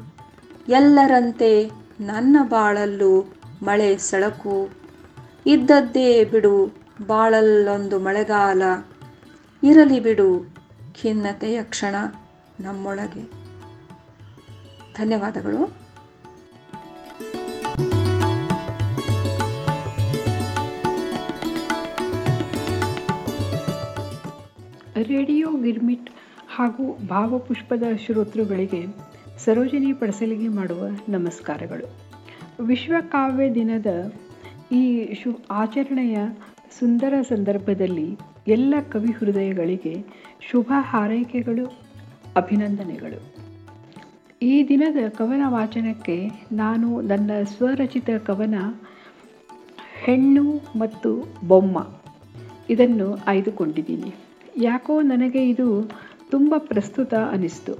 ಎಲ್ಲರಂತೆ 0.67 1.71
ನನ್ನ 1.99 2.37
ಬಾಳಲ್ಲೂ 2.43 3.33
ಮಳೆ 3.63 3.97
ಸೆಳಕು. 3.97 4.69
ಇದ್ದದ್ದೇ 5.45 6.23
ಬಿಡು 6.23 6.75
ಬಾಳಲ್ಲೊಂದು 7.07 7.99
ಮಳೆಗಾಲ. 7.99 8.61
ಇರಲಿ 9.63 9.99
ಬಿಡು 9.99 10.55
ಖಿನ್ನತೆಯ 11.01 11.63
ಕ್ಷಣ 11.63 11.95
ನಮ್ಮೊಳಗೆ. 12.59 13.31
ಧನ್ಯವಾದಗಳು. 14.97 15.84
ರೇಡಿಯೋ 25.03 25.47
ಗಿರ್ಮಿಟ್ 25.63 26.09
ಹಾಗೂ 26.55 26.97
ಭಾವಪುಷ್ಪದ 27.07 27.83
ಶ್ರೋತೃಗಳಿಗೆ 28.05 28.85
ಸರೋಜಿನಿ 29.37 29.93
ಪಡಸಲಿಗೆ 29.93 30.47
ಮಾಡುವ 30.47 30.87
ನಮಸ್ಕಾರಗಳು. 31.09 31.87
ವಿಶ್ವಕಾವ್ಯ 32.65 33.53
ದಿನದ 33.53 34.13
ಈ 34.71 35.13
ಶು 35.13 35.39
ಆಚರಣೆಯ 35.51 36.17
ಸುಂದರ 36.79 37.13
ಸಂದರ್ಭದಲ್ಲಿ 37.21 38.17
ಎಲ್ಲ 38.47 38.73
ಕವಿ 38.91 39.11
ಹೃದಯಗಳಿಗೆ 39.11 40.05
ಶುಭ 40.51 40.71
ಹಾರೈಕೆಗಳು, 40.75 41.65
ಅಭಿನಂದನೆಗಳು. 42.35 43.33
ಈ 44.41 44.67
ದಿನದ 44.67 45.09
ಕವನ 45.09 45.41
ವಾಚನಕ್ಕೆ 45.45 46.29
ನಾನು 46.51 47.01
ನನ್ನ 47.01 47.31
ಸ್ವರಚಿತ 47.43 48.09
ಕವನ 48.25 48.55
ಹೆಣ್ಣು 50.03 50.61
ಮತ್ತು 50.79 51.11
ಬೊಮ್ಮ 51.47 51.87
ಇದನ್ನು 52.69 53.17
ಆಯ್ದುಕೊಂಡಿದ್ದೀನಿ. 53.27 54.24
ಯಾಕೋ 54.57 55.01
ನನಗೆ 55.01 55.49
ಇದು 55.49 55.91
ತುಂಬ 56.31 56.53
ಪ್ರಸ್ತುತ 56.57 57.13
ಅನಿಸ್ತು. 57.13 57.73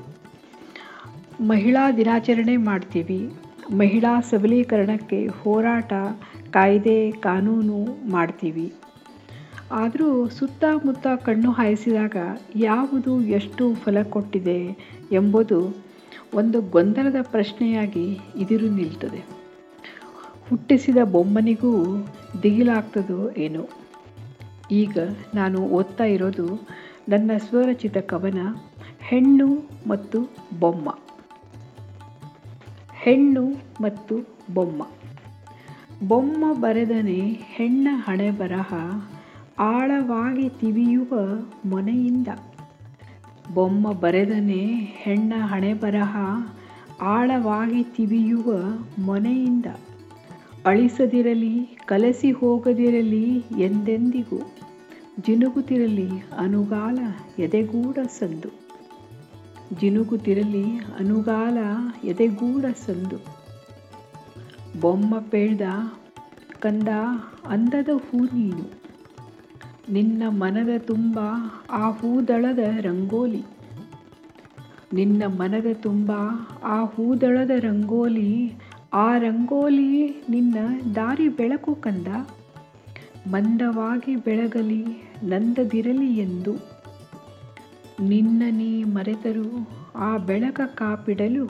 ಮಹಿಳಾ 1.47 1.91
ದಿನಾಚರಣೆ 1.91 2.57
ಮಾಡ್ತೀವಿ. 2.57 3.33
ಮಹಿಳಾ 3.77 4.21
ಸಬಲೀಕರಣಕ್ಕೆ 4.21 5.27
ಹೋರಾಟ, 5.27 5.93
ಕಾಯ್ದೆ, 6.51 7.11
ಕಾನೂನು 7.11 8.09
ಮಾಡ್ತೀವಿ. 8.11 8.73
ಆದರೂ 9.71 10.29
ಸುತ್ತಮುತ್ತ 10.29 11.07
ಕಣ್ಣು 11.25 11.51
ಹಾಯಿಸಿದಾಗ 11.51 12.15
ಯಾವುದು 12.55 13.21
ಎಷ್ಟು 13.21 13.75
ಫಲ 13.75 14.01
ಕೊಟ್ಟಿದೆ 14.01 14.77
ಎಂಬುದು 15.11 15.77
ಒಂದು 16.33 16.61
ಗೊಂದಲದ 16.61 17.15
ಪ್ರಶ್ನೆಯಾಗಿ 17.21 18.19
ಇದಿರು 18.35 18.67
ನಿಲ್ತದೆ. 18.67 19.25
ಹುಟ್ಟಿಸಿದ 20.49 20.97
ಬೊಮ್ಮನಿಗೂ 21.11 22.05
ದಿಗಿಲಾಗ್ತದೋ 22.43 23.31
ಏನೋ. 23.31 23.85
ಈಗ 24.71 24.97
ನಾನು 25.36 25.62
ಓದ್ತಾ 25.62 26.04
ಇರೋದು 26.04 26.67
ನನ್ನ 27.10 27.32
ಸ್ವರಚಿತ 27.38 27.97
ಕವನ 27.97 28.39
ಹೆಣ್ಣು 28.99 29.47
ಮತ್ತು 29.88 30.19
ಬೊಮ್ಮ. 30.60 30.97
ಹೆಣ್ಣು 32.93 33.47
ಮತ್ತು 33.82 34.19
ಬೊಮ್ಮ. 34.54 34.88
ಬೊಮ್ಮ 36.08 36.54
ಬರೆದನೆ 36.54 37.19
ಹೆಣ್ಣ 37.43 37.88
ಹಣೆ 37.91 38.32
ಬರಹ 38.32 38.73
ಆಳವಾಗಿ 39.60 40.49
ತಿವಿಯುವ 40.49 41.19
ಮೊನೆಯಿಂದ. 41.65 42.28
ಬೊಮ್ಮ 43.54 43.91
ಬರೆದನೆ 43.91 44.65
ಹೆಣ್ಣ 44.95 45.34
ಹಣೆ 45.38 45.73
ಬರಹ 45.73 46.17
ಆಳವಾಗಿ 47.01 47.84
ತಿವಿಯುವ 47.84 48.54
ಮೊನೆಯಿಂದ. 48.99 49.65
ಅಳಿಸದಿರಲಿ, 50.65 51.78
ಕಲಸಿ 51.86 52.32
ಹೋಗದಿರಲಿ 52.32 53.43
ಎಂದೆಂದಿಗೂ, 53.58 54.39
ಜಿನುಗುತ್ತಿರಲಿ 55.19 56.10
ಅನುಗಾಲ 56.38 56.99
ಎದೆಗೂಡ 57.39 57.97
ಸಂದು. 58.08 58.49
ಜಿನುಗುತ್ತಿರಲಿ 59.80 60.63
ಅನುಗಾಲ 60.78 61.58
ಎದೆಗೂಡ 62.04 62.65
ಸಂದು. 62.65 63.17
ಬೊಮ್ಮ 64.82 65.19
ಪೇಳ್ದ 65.19 65.62
ಕಂದ 66.60 66.88
ಅಂದದ 67.47 67.89
ಹೂ 67.95 68.23
ನೀನು. 68.23 68.82
ನಿನ್ನ 69.89 70.23
ಮನದ 70.30 70.69
ತುಂಬ 70.78 71.19
ಆ 71.69 71.89
ಹೂದಳದ 71.89 72.60
ರಂಗೋಲಿ. 72.80 73.43
ನಿನ್ನ 74.93 75.23
ಮನದ 75.25 75.65
ತುಂಬ 75.73 76.12
ಆ 76.63 76.86
ಹೂದಳದ 76.86 77.51
ರಂಗೋಲಿ 77.60 78.54
ಆ 78.95 79.17
ರಂಗೋಲಿ 79.17 80.23
ನಿನ್ನ 80.29 80.58
ದಾರಿ 80.95 81.29
ಬೆಳಕು 81.29 81.75
ಕಂದ. 81.75 82.08
ಮಂದವಾಗಿ 83.27 84.15
ಬೆಳಗಲಿ 84.15 84.86
ನಂದದಿರಲಿ 85.23 86.17
ಎಂದು. 86.17 86.53
ನಿನ್ನ 88.01 88.43
ನೀ 88.49 88.84
ಮರೆತರು 88.84 89.69
ಆ 89.95 90.17
ಬೆಳಕ 90.17 90.62
ಕಾಪಿಡಲು. 90.65 91.45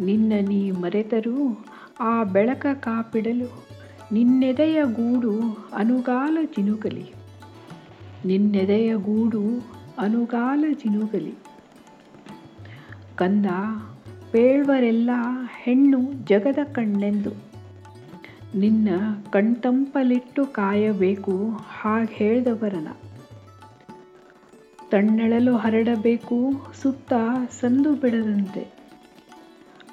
ನಿನ್ನ 0.00 0.32
ನೀ 0.48 0.70
ಮರೆತರು 0.70 1.66
ಆ 2.00 2.22
ಬೆಳಕ 2.22 2.66
ಕಾಪಿಡಲು. 2.74 3.66
ನಿನ್ನೆದೆಯ 4.12 4.84
ಗೂಡು 4.84 5.40
ಅನುಗಾಲ 5.74 6.38
ಜಿನುಗಲಿ 6.44 7.14
ನಿನ್ನೆದೆಯ 8.24 8.96
ಗೂಡು 8.96 9.42
ಅನುಗಾಲ 9.98 10.64
ಜಿನುಗಲಿ 10.72 11.34
ಕಂದ 13.16 13.46
ಪೇಳ್ವರೆಲ್ಲ 14.32 15.10
ಹೆಣ್ಣು 15.62 16.12
ಜಗದ 16.12 16.58
ಕಣ್ಣೆಂದು. 16.72 17.30
ನಿನ್ನ 18.58 18.88
ಕಣ್ತಂಪಲಿಟ್ಟು 19.30 20.46
ಕಾಯಬೇಕು 20.46 21.46
ಹಾಗೆ 21.80 22.14
ಹೇಳ್ದವರನ 22.14 22.88
ತಣ್ಣಳಲು 24.90 25.56
ಹರಡಬೇಕು 25.56 26.52
ಸುತ್ತ 26.82 27.12
ಸಂದು 27.60 27.94
ಬಿಡದಂತೆ. 27.94 28.66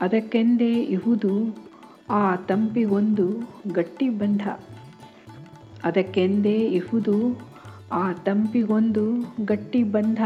ಅದಕ್ಕೆಂದೇ 0.02 0.74
ಇಹುದು 0.74 1.58
ಆ 2.10 2.36
ತಂಪಿಗೊಂದು 2.36 3.28
ಗಟ್ಟಿ 3.74 4.10
ಬಂಧ. 4.10 4.48
ಅದಕ್ಕೆಂದೇ 5.84 6.60
ಇಹುದು 6.60 7.40
ಆ 7.92 8.14
ತಂಪಿಗೊಂದು 8.14 9.36
ಗಟ್ಟಿ 9.46 9.84
ಬಂಧ. 9.84 10.22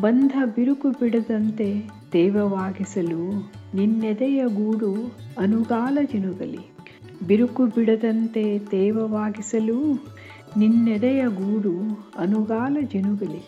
ಬಂಧ 0.00 0.32
ಬಿರುಕು 0.54 0.90
ಬಿಡದಂತೆ 0.90 1.97
ತೇವವಾಗಿಸಲು 2.12 3.22
ನಿನ್ನೆದೆಯ 3.74 4.44
ಗೂಡು 4.48 4.90
ಅನುಗಾಲ 5.38 5.98
ಜಿನುಗಲಿ 6.12 6.72
ಬಿರುಕು 7.26 7.66
ಬಿಡದಂತೆ 7.66 8.58
ತೇವವಾಗಿಸಲು 8.58 10.02
ನಿನ್ನೆದೆಯ 10.56 11.24
ಗೂಡು 11.28 11.74
ಅನುಗಾಲ 12.18 12.76
ಜಿನುಗಲಿ 12.92 13.42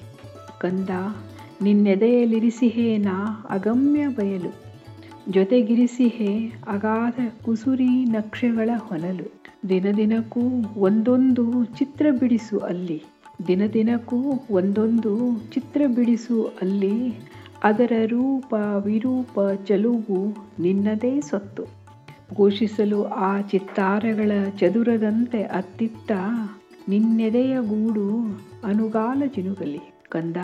ಕಂದ 0.61 0.91
ನಿನ್ನೆದೆಯಲ್ಲಿರಿಸಿಹೇನ 1.63 3.09
ಅಗಮ್ಯ 3.51 4.09
ಬಯಲು. 4.09 4.53
ಜೊತೆಗಿರಿಸಿಹೆ 5.31 6.49
ಅಗಾಧ 6.69 7.45
ಕುಸುರಿ 7.45 8.05
ನಕ್ಷೆಗಳ 8.05 8.71
ಹೊನಲು. 8.79 9.41
ದಿನ 9.69 9.87
ದಿನಕ್ಕೂ 9.97 10.43
ಒಂದೊಂದು 10.77 11.65
ಚಿತ್ರ 11.65 12.07
ಬಿಡಿಸು 12.11 12.59
ಅಲ್ಲಿ. 12.59 13.03
ದಿನ 13.49 13.63
ದಿನಕ್ಕೂ 13.73 14.19
ಒಂದೊಂದು 14.51 15.13
ಚಿತ್ರ 15.53 15.83
ಬಿಡಿಸು 15.87 16.45
ಅಲ್ಲಿ 16.61 16.97
ಅದರ 17.65 17.93
ರೂಪ 18.07 18.55
ವಿರೂಪ 18.85 19.41
ಚಲುವು 19.67 20.37
ನಿನ್ನದೇ 20.61 21.21
ಸೊತ್ತು. 21.21 21.65
ಘೋಷಿಸಲು 22.37 23.05
ಆ 23.05 23.41
ಚಿತ್ತಾರಗಳ 23.41 24.33
ಚದುರದಂತೆ 24.59 25.43
ಅತ್ತಿತ್ತ 25.43 26.13
ನಿನ್ನೆದೆಯ 26.89 27.61
ಗೂಡು 27.61 28.39
ಅನುಗಾಲ 28.65 29.23
ಜಿನುಗಲಿ 29.27 29.81
ಕಂದ, 30.09 30.37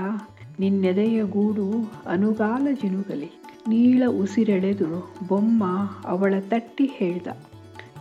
ನಿನ್ನೆದೆಯ 0.61 1.25
ಗೂಡು 1.25 1.93
ಅನುಗಾಲ 2.07 2.67
ಜಿನುಗಲಿ 2.73 3.31
ನೀಳ 3.69 4.03
ಉಸಿರೆಳೆದು 4.07 5.15
ಬೊಮ್ಮ 5.29 5.65
ಅವಳ 6.05 6.35
ತಟ್ಟಿ 6.41 6.85
ಹೇಳ್ದ. 6.85 7.29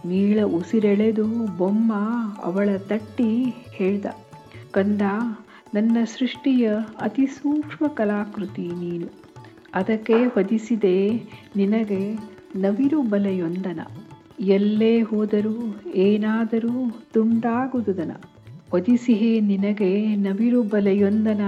ನೀಳ 0.05 0.39
ಉಸಿರೆಳೆದು 0.43 1.57
ಬೊಮ್ಮ 1.57 1.93
ಅವಳ 2.43 2.69
ತಟ್ಟಿ 2.77 3.29
ಹೇಳ್ದ. 3.71 4.05
ಕಂದ 4.71 5.01
ನನ್ನ 5.75 5.97
ಸೃಷ್ಟಿಯ 6.03 6.71
ಅತಿ 6.99 7.25
ಸೂಕ್ಷ್ಮ 7.25 7.87
ಕಲಾಕೃತಿ 7.87 8.67
ನೀನು. 8.67 9.07
ಅದಕ್ಕೆ 9.75 10.25
ವಧಿಸಿದೆ 10.25 11.09
ನಿನಗೆ 11.55 12.17
ನವಿರು 12.55 13.01
ಬಲೆಯೊಂದನ. 13.01 13.79
ಎಲ್ಲೇ 14.39 15.01
ಹೋದರೂ 15.01 15.81
ಏನಾದರೂ 15.95 17.01
ತುಂಡಾಗುದುದನ. 17.13 18.11
ಒದಿಸಿಹೇ 18.73 19.39
ನಿನಗೆ 19.39 20.15
ನವಿರು 20.15 20.63
ಬಲೆಯೊಂದನ. 20.63 21.41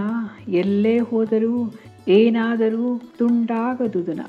ಎಲ್ಲೇ 0.48 0.98
ಹೋದರೂ 0.98 1.74
ಏನಾದರೂ 2.08 3.02
ತುಂಡಾಗದುದನ. 3.18 4.20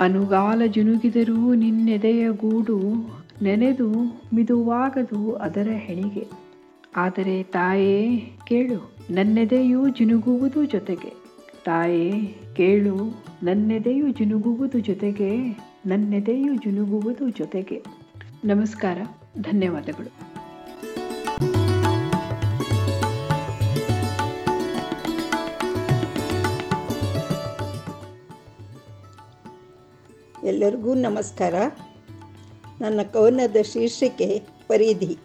ಅನುಗಾಲ 0.00 0.62
ಜುನುಗಿದರೂ 0.66 1.54
ನಿನ್ನೆದೆಯ 1.54 2.30
ಗೂಡು 2.30 2.78
ನೆನೆದು 3.42 3.88
ಮಿದುವಾಗದು 4.34 5.32
ಅದರ 5.32 5.68
ಹೆಣಿಗೆ. 5.70 6.43
ಆದರೆ 6.96 7.42
ತಾಯೇ, 7.42 8.16
ಕೇಳು, 8.46 8.92
ನನ್ನೆದೆಯು 9.10 9.88
ಜಿನುಗುವುದು 9.88 10.64
ಜೊತೆಗೆ. 10.64 11.12
ತಾಯೇ, 11.64 12.36
ಕೇಳು, 12.56 13.24
ನನ್ನೆದೆಯು 13.42 14.10
ಜಿನುಗುವುದು 14.10 14.78
ಜೊತೆಗೆ, 14.78 15.36
ನನ್ನೆದೆಯು 15.86 16.54
ಜಿನುಗುವುದು 16.54 17.28
ಜೊತೆಗೆ. 17.28 17.82
ನಮಸ್ಕಾರ, 18.44 18.98
ಧನ್ಯವಾದಗಳು. 19.40 20.34
ಎಲ್ಲರಿಗೂ 30.46 30.94
ನಮಸ್ಕಾರ. 30.94 31.54
ನನ್ನ 32.80 33.00
ಕವನದ 33.12 33.56
ಶೀರ್ಷಿಕೆ, 33.62 34.42
ಪರಿಧಿ. 34.68 35.18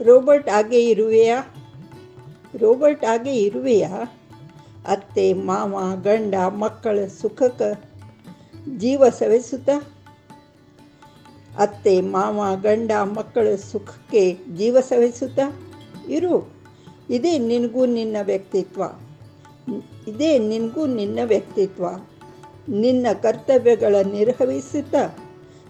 ರೋಬರ್ಟ್ 0.00 0.48
ಹಾಗೆ 0.48 0.84
ಇರುವೆಯಾ? 0.84 1.54
ರೋಬರ್ಟ್ 2.58 3.04
ಹಾಗೆ 3.04 3.36
ಇರುವೆಯಾ? 3.36 4.20
ಅತ್ತೆ, 4.86 5.32
ಮಾವ, 5.32 5.96
ಗಂಡ, 6.02 6.34
ಮಕ್ಕಳ 6.34 6.98
ಸುಖಕ್ಕೆ 7.20 7.90
ಜೀವ 8.78 9.08
ಸವೆಸುತ್ತ? 9.08 9.70
ಅತ್ತೆ, 11.58 12.00
ಮಾವ, 12.00 12.56
ಗಂಡ, 12.56 12.90
ಮಕ್ಕಳ 13.02 13.54
ಸುಖಕ್ಕೆ 13.54 14.38
ಜೀವ 14.56 14.80
ಸವೆಸುತ್ತ? 14.80 15.40
ಇರು, 16.08 16.52
ಇದೇ 17.10 17.38
ನಿನಗೂ 17.38 17.86
ನಿನ್ನ 17.86 18.16
ವ್ಯಕ್ತಿತ್ವ. 18.22 18.82
ಇದೇ 20.08 20.38
ನಿನಗೂ 20.38 20.86
ನಿನ್ನ 20.86 21.18
ವ್ಯಕ್ತಿತ್ವ. 21.24 21.84
ನಿನ್ನ 22.68 23.06
ಕರ್ತವ್ಯಗಳ 23.22 23.96
ನಿರ್ವಹಿಸುತ್ತ? 24.12 24.94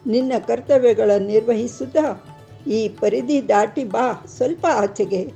ನಿನ್ನ 0.06 0.32
ಕರ್ತವ್ಯಗಳ 0.46 1.10
ನಿರ್ವಹಿಸುತ್ತಾ? 1.18 2.27
ಈ 2.66 2.88
ಪರಿಧಿ 2.88 3.48
ದಾಟಿ 3.48 3.84
ಬಾ 3.84 4.24
ಸ್ವಲ್ಪ 4.36 4.66
ಆಚೆಗೆ. 4.72 5.32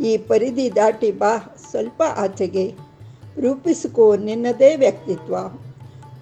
ಈ 0.00 0.16
ಪರಿಧಿ 0.16 0.76
ದಾಟಿ 0.76 1.10
ಬಾ 1.10 1.56
ಸ್ವಲ್ಪ 1.70 2.02
ಆಚೆಗೆ. 2.16 2.74
ರೂಪಿಸಿಕೋ 3.40 4.16
ನಿನ್ನದೇ 4.16 4.76
ವ್ಯಕ್ತಿತ್ವ. 4.76 5.36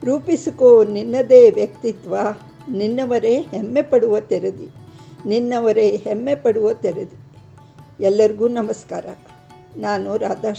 ರೂಪಿಸಿಕೋ 0.04 0.84
ನಿನ್ನದೇ 0.84 1.50
ವ್ಯಕ್ತಿತ್ವ. 1.50 2.16
ನಿನ್ನವರೇ 2.70 3.40
ಹೆಮ್ಮೆ 3.40 3.82
ಪಡುವ 3.82 4.20
ತೆರೆದಿ. 4.20 4.68
ನಿನ್ನವರೇ 5.26 5.96
ಹೆಮ್ಮೆ 5.96 6.34
ಪಡುವ 6.34 6.72
ತೆರೆದಿ. 6.72 7.16
ಎಲ್ಲರಿಗೂ 8.04 8.48
ನಮಸ್ಕಾರ. 8.48 9.06
ನಾನು 9.76 10.16
ರಾಧಾ 10.16 10.52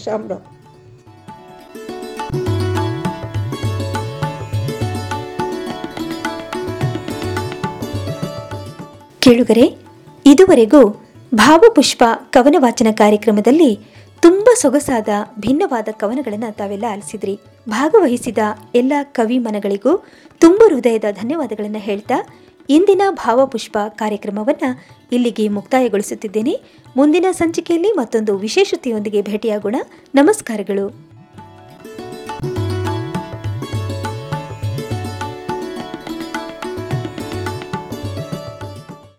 ಕೇಳುಗರೆ, 9.24 9.78
ಇದುವರೆಗೂ 10.26 11.02
ಭಾವಪುಷ್ಪ 11.34 12.04
ಕವನ 12.30 12.56
ವಾಚನ 12.58 12.86
ಕಾರ್ಯಕ್ರಮದಲ್ಲಿ 12.90 13.78
ತುಂಬ 14.20 14.48
ಸೊಗಸಾದ 14.60 15.08
ಭಿನ್ನವಾದ 15.40 15.88
ಕವನಗಳನ್ನು 15.92 16.56
ತಾವೆಲ್ಲ 16.56 16.84
ಆಲಿಸಿದ್ರಿ. 16.90 17.38
ಭಾಗವಹಿಸಿದ 17.68 18.38
ಎಲ್ಲ 18.74 18.92
ಕವಿ 19.02 19.38
ಮನಗಳಿಗೂ 19.38 20.04
ತುಂಬ 20.38 20.62
ಹೃದಯದ 20.68 21.04
ಧನ್ಯವಾದಗಳನ್ನು 21.10 21.78
ಹೇಳ್ತಾ 21.78 22.28
ಇಂದಿನ 22.70 23.02
ಭಾವಪುಷ್ಪ 23.10 23.78
ಕಾರ್ಯಕ್ರಮವನ್ನು 23.88 24.86
ಇಲ್ಲಿಗೆ 25.12 25.48
ಮುಕ್ತಾಯಗೊಳಿಸುತ್ತಿದ್ದೇನೆ. 25.48 26.60
ಮುಂದಿನ 26.96 27.24
ಸಂಚಿಕೆಯಲ್ಲಿ 27.30 27.92
ಮತ್ತೊಂದು 27.92 28.38
ವಿಶೇಷತೆಯೊಂದಿಗೆ 28.38 29.22
ಭೇಟಿಯಾಗೋಣ. 29.22 29.76
ನಮಸ್ಕಾರಗಳು. 30.14 31.03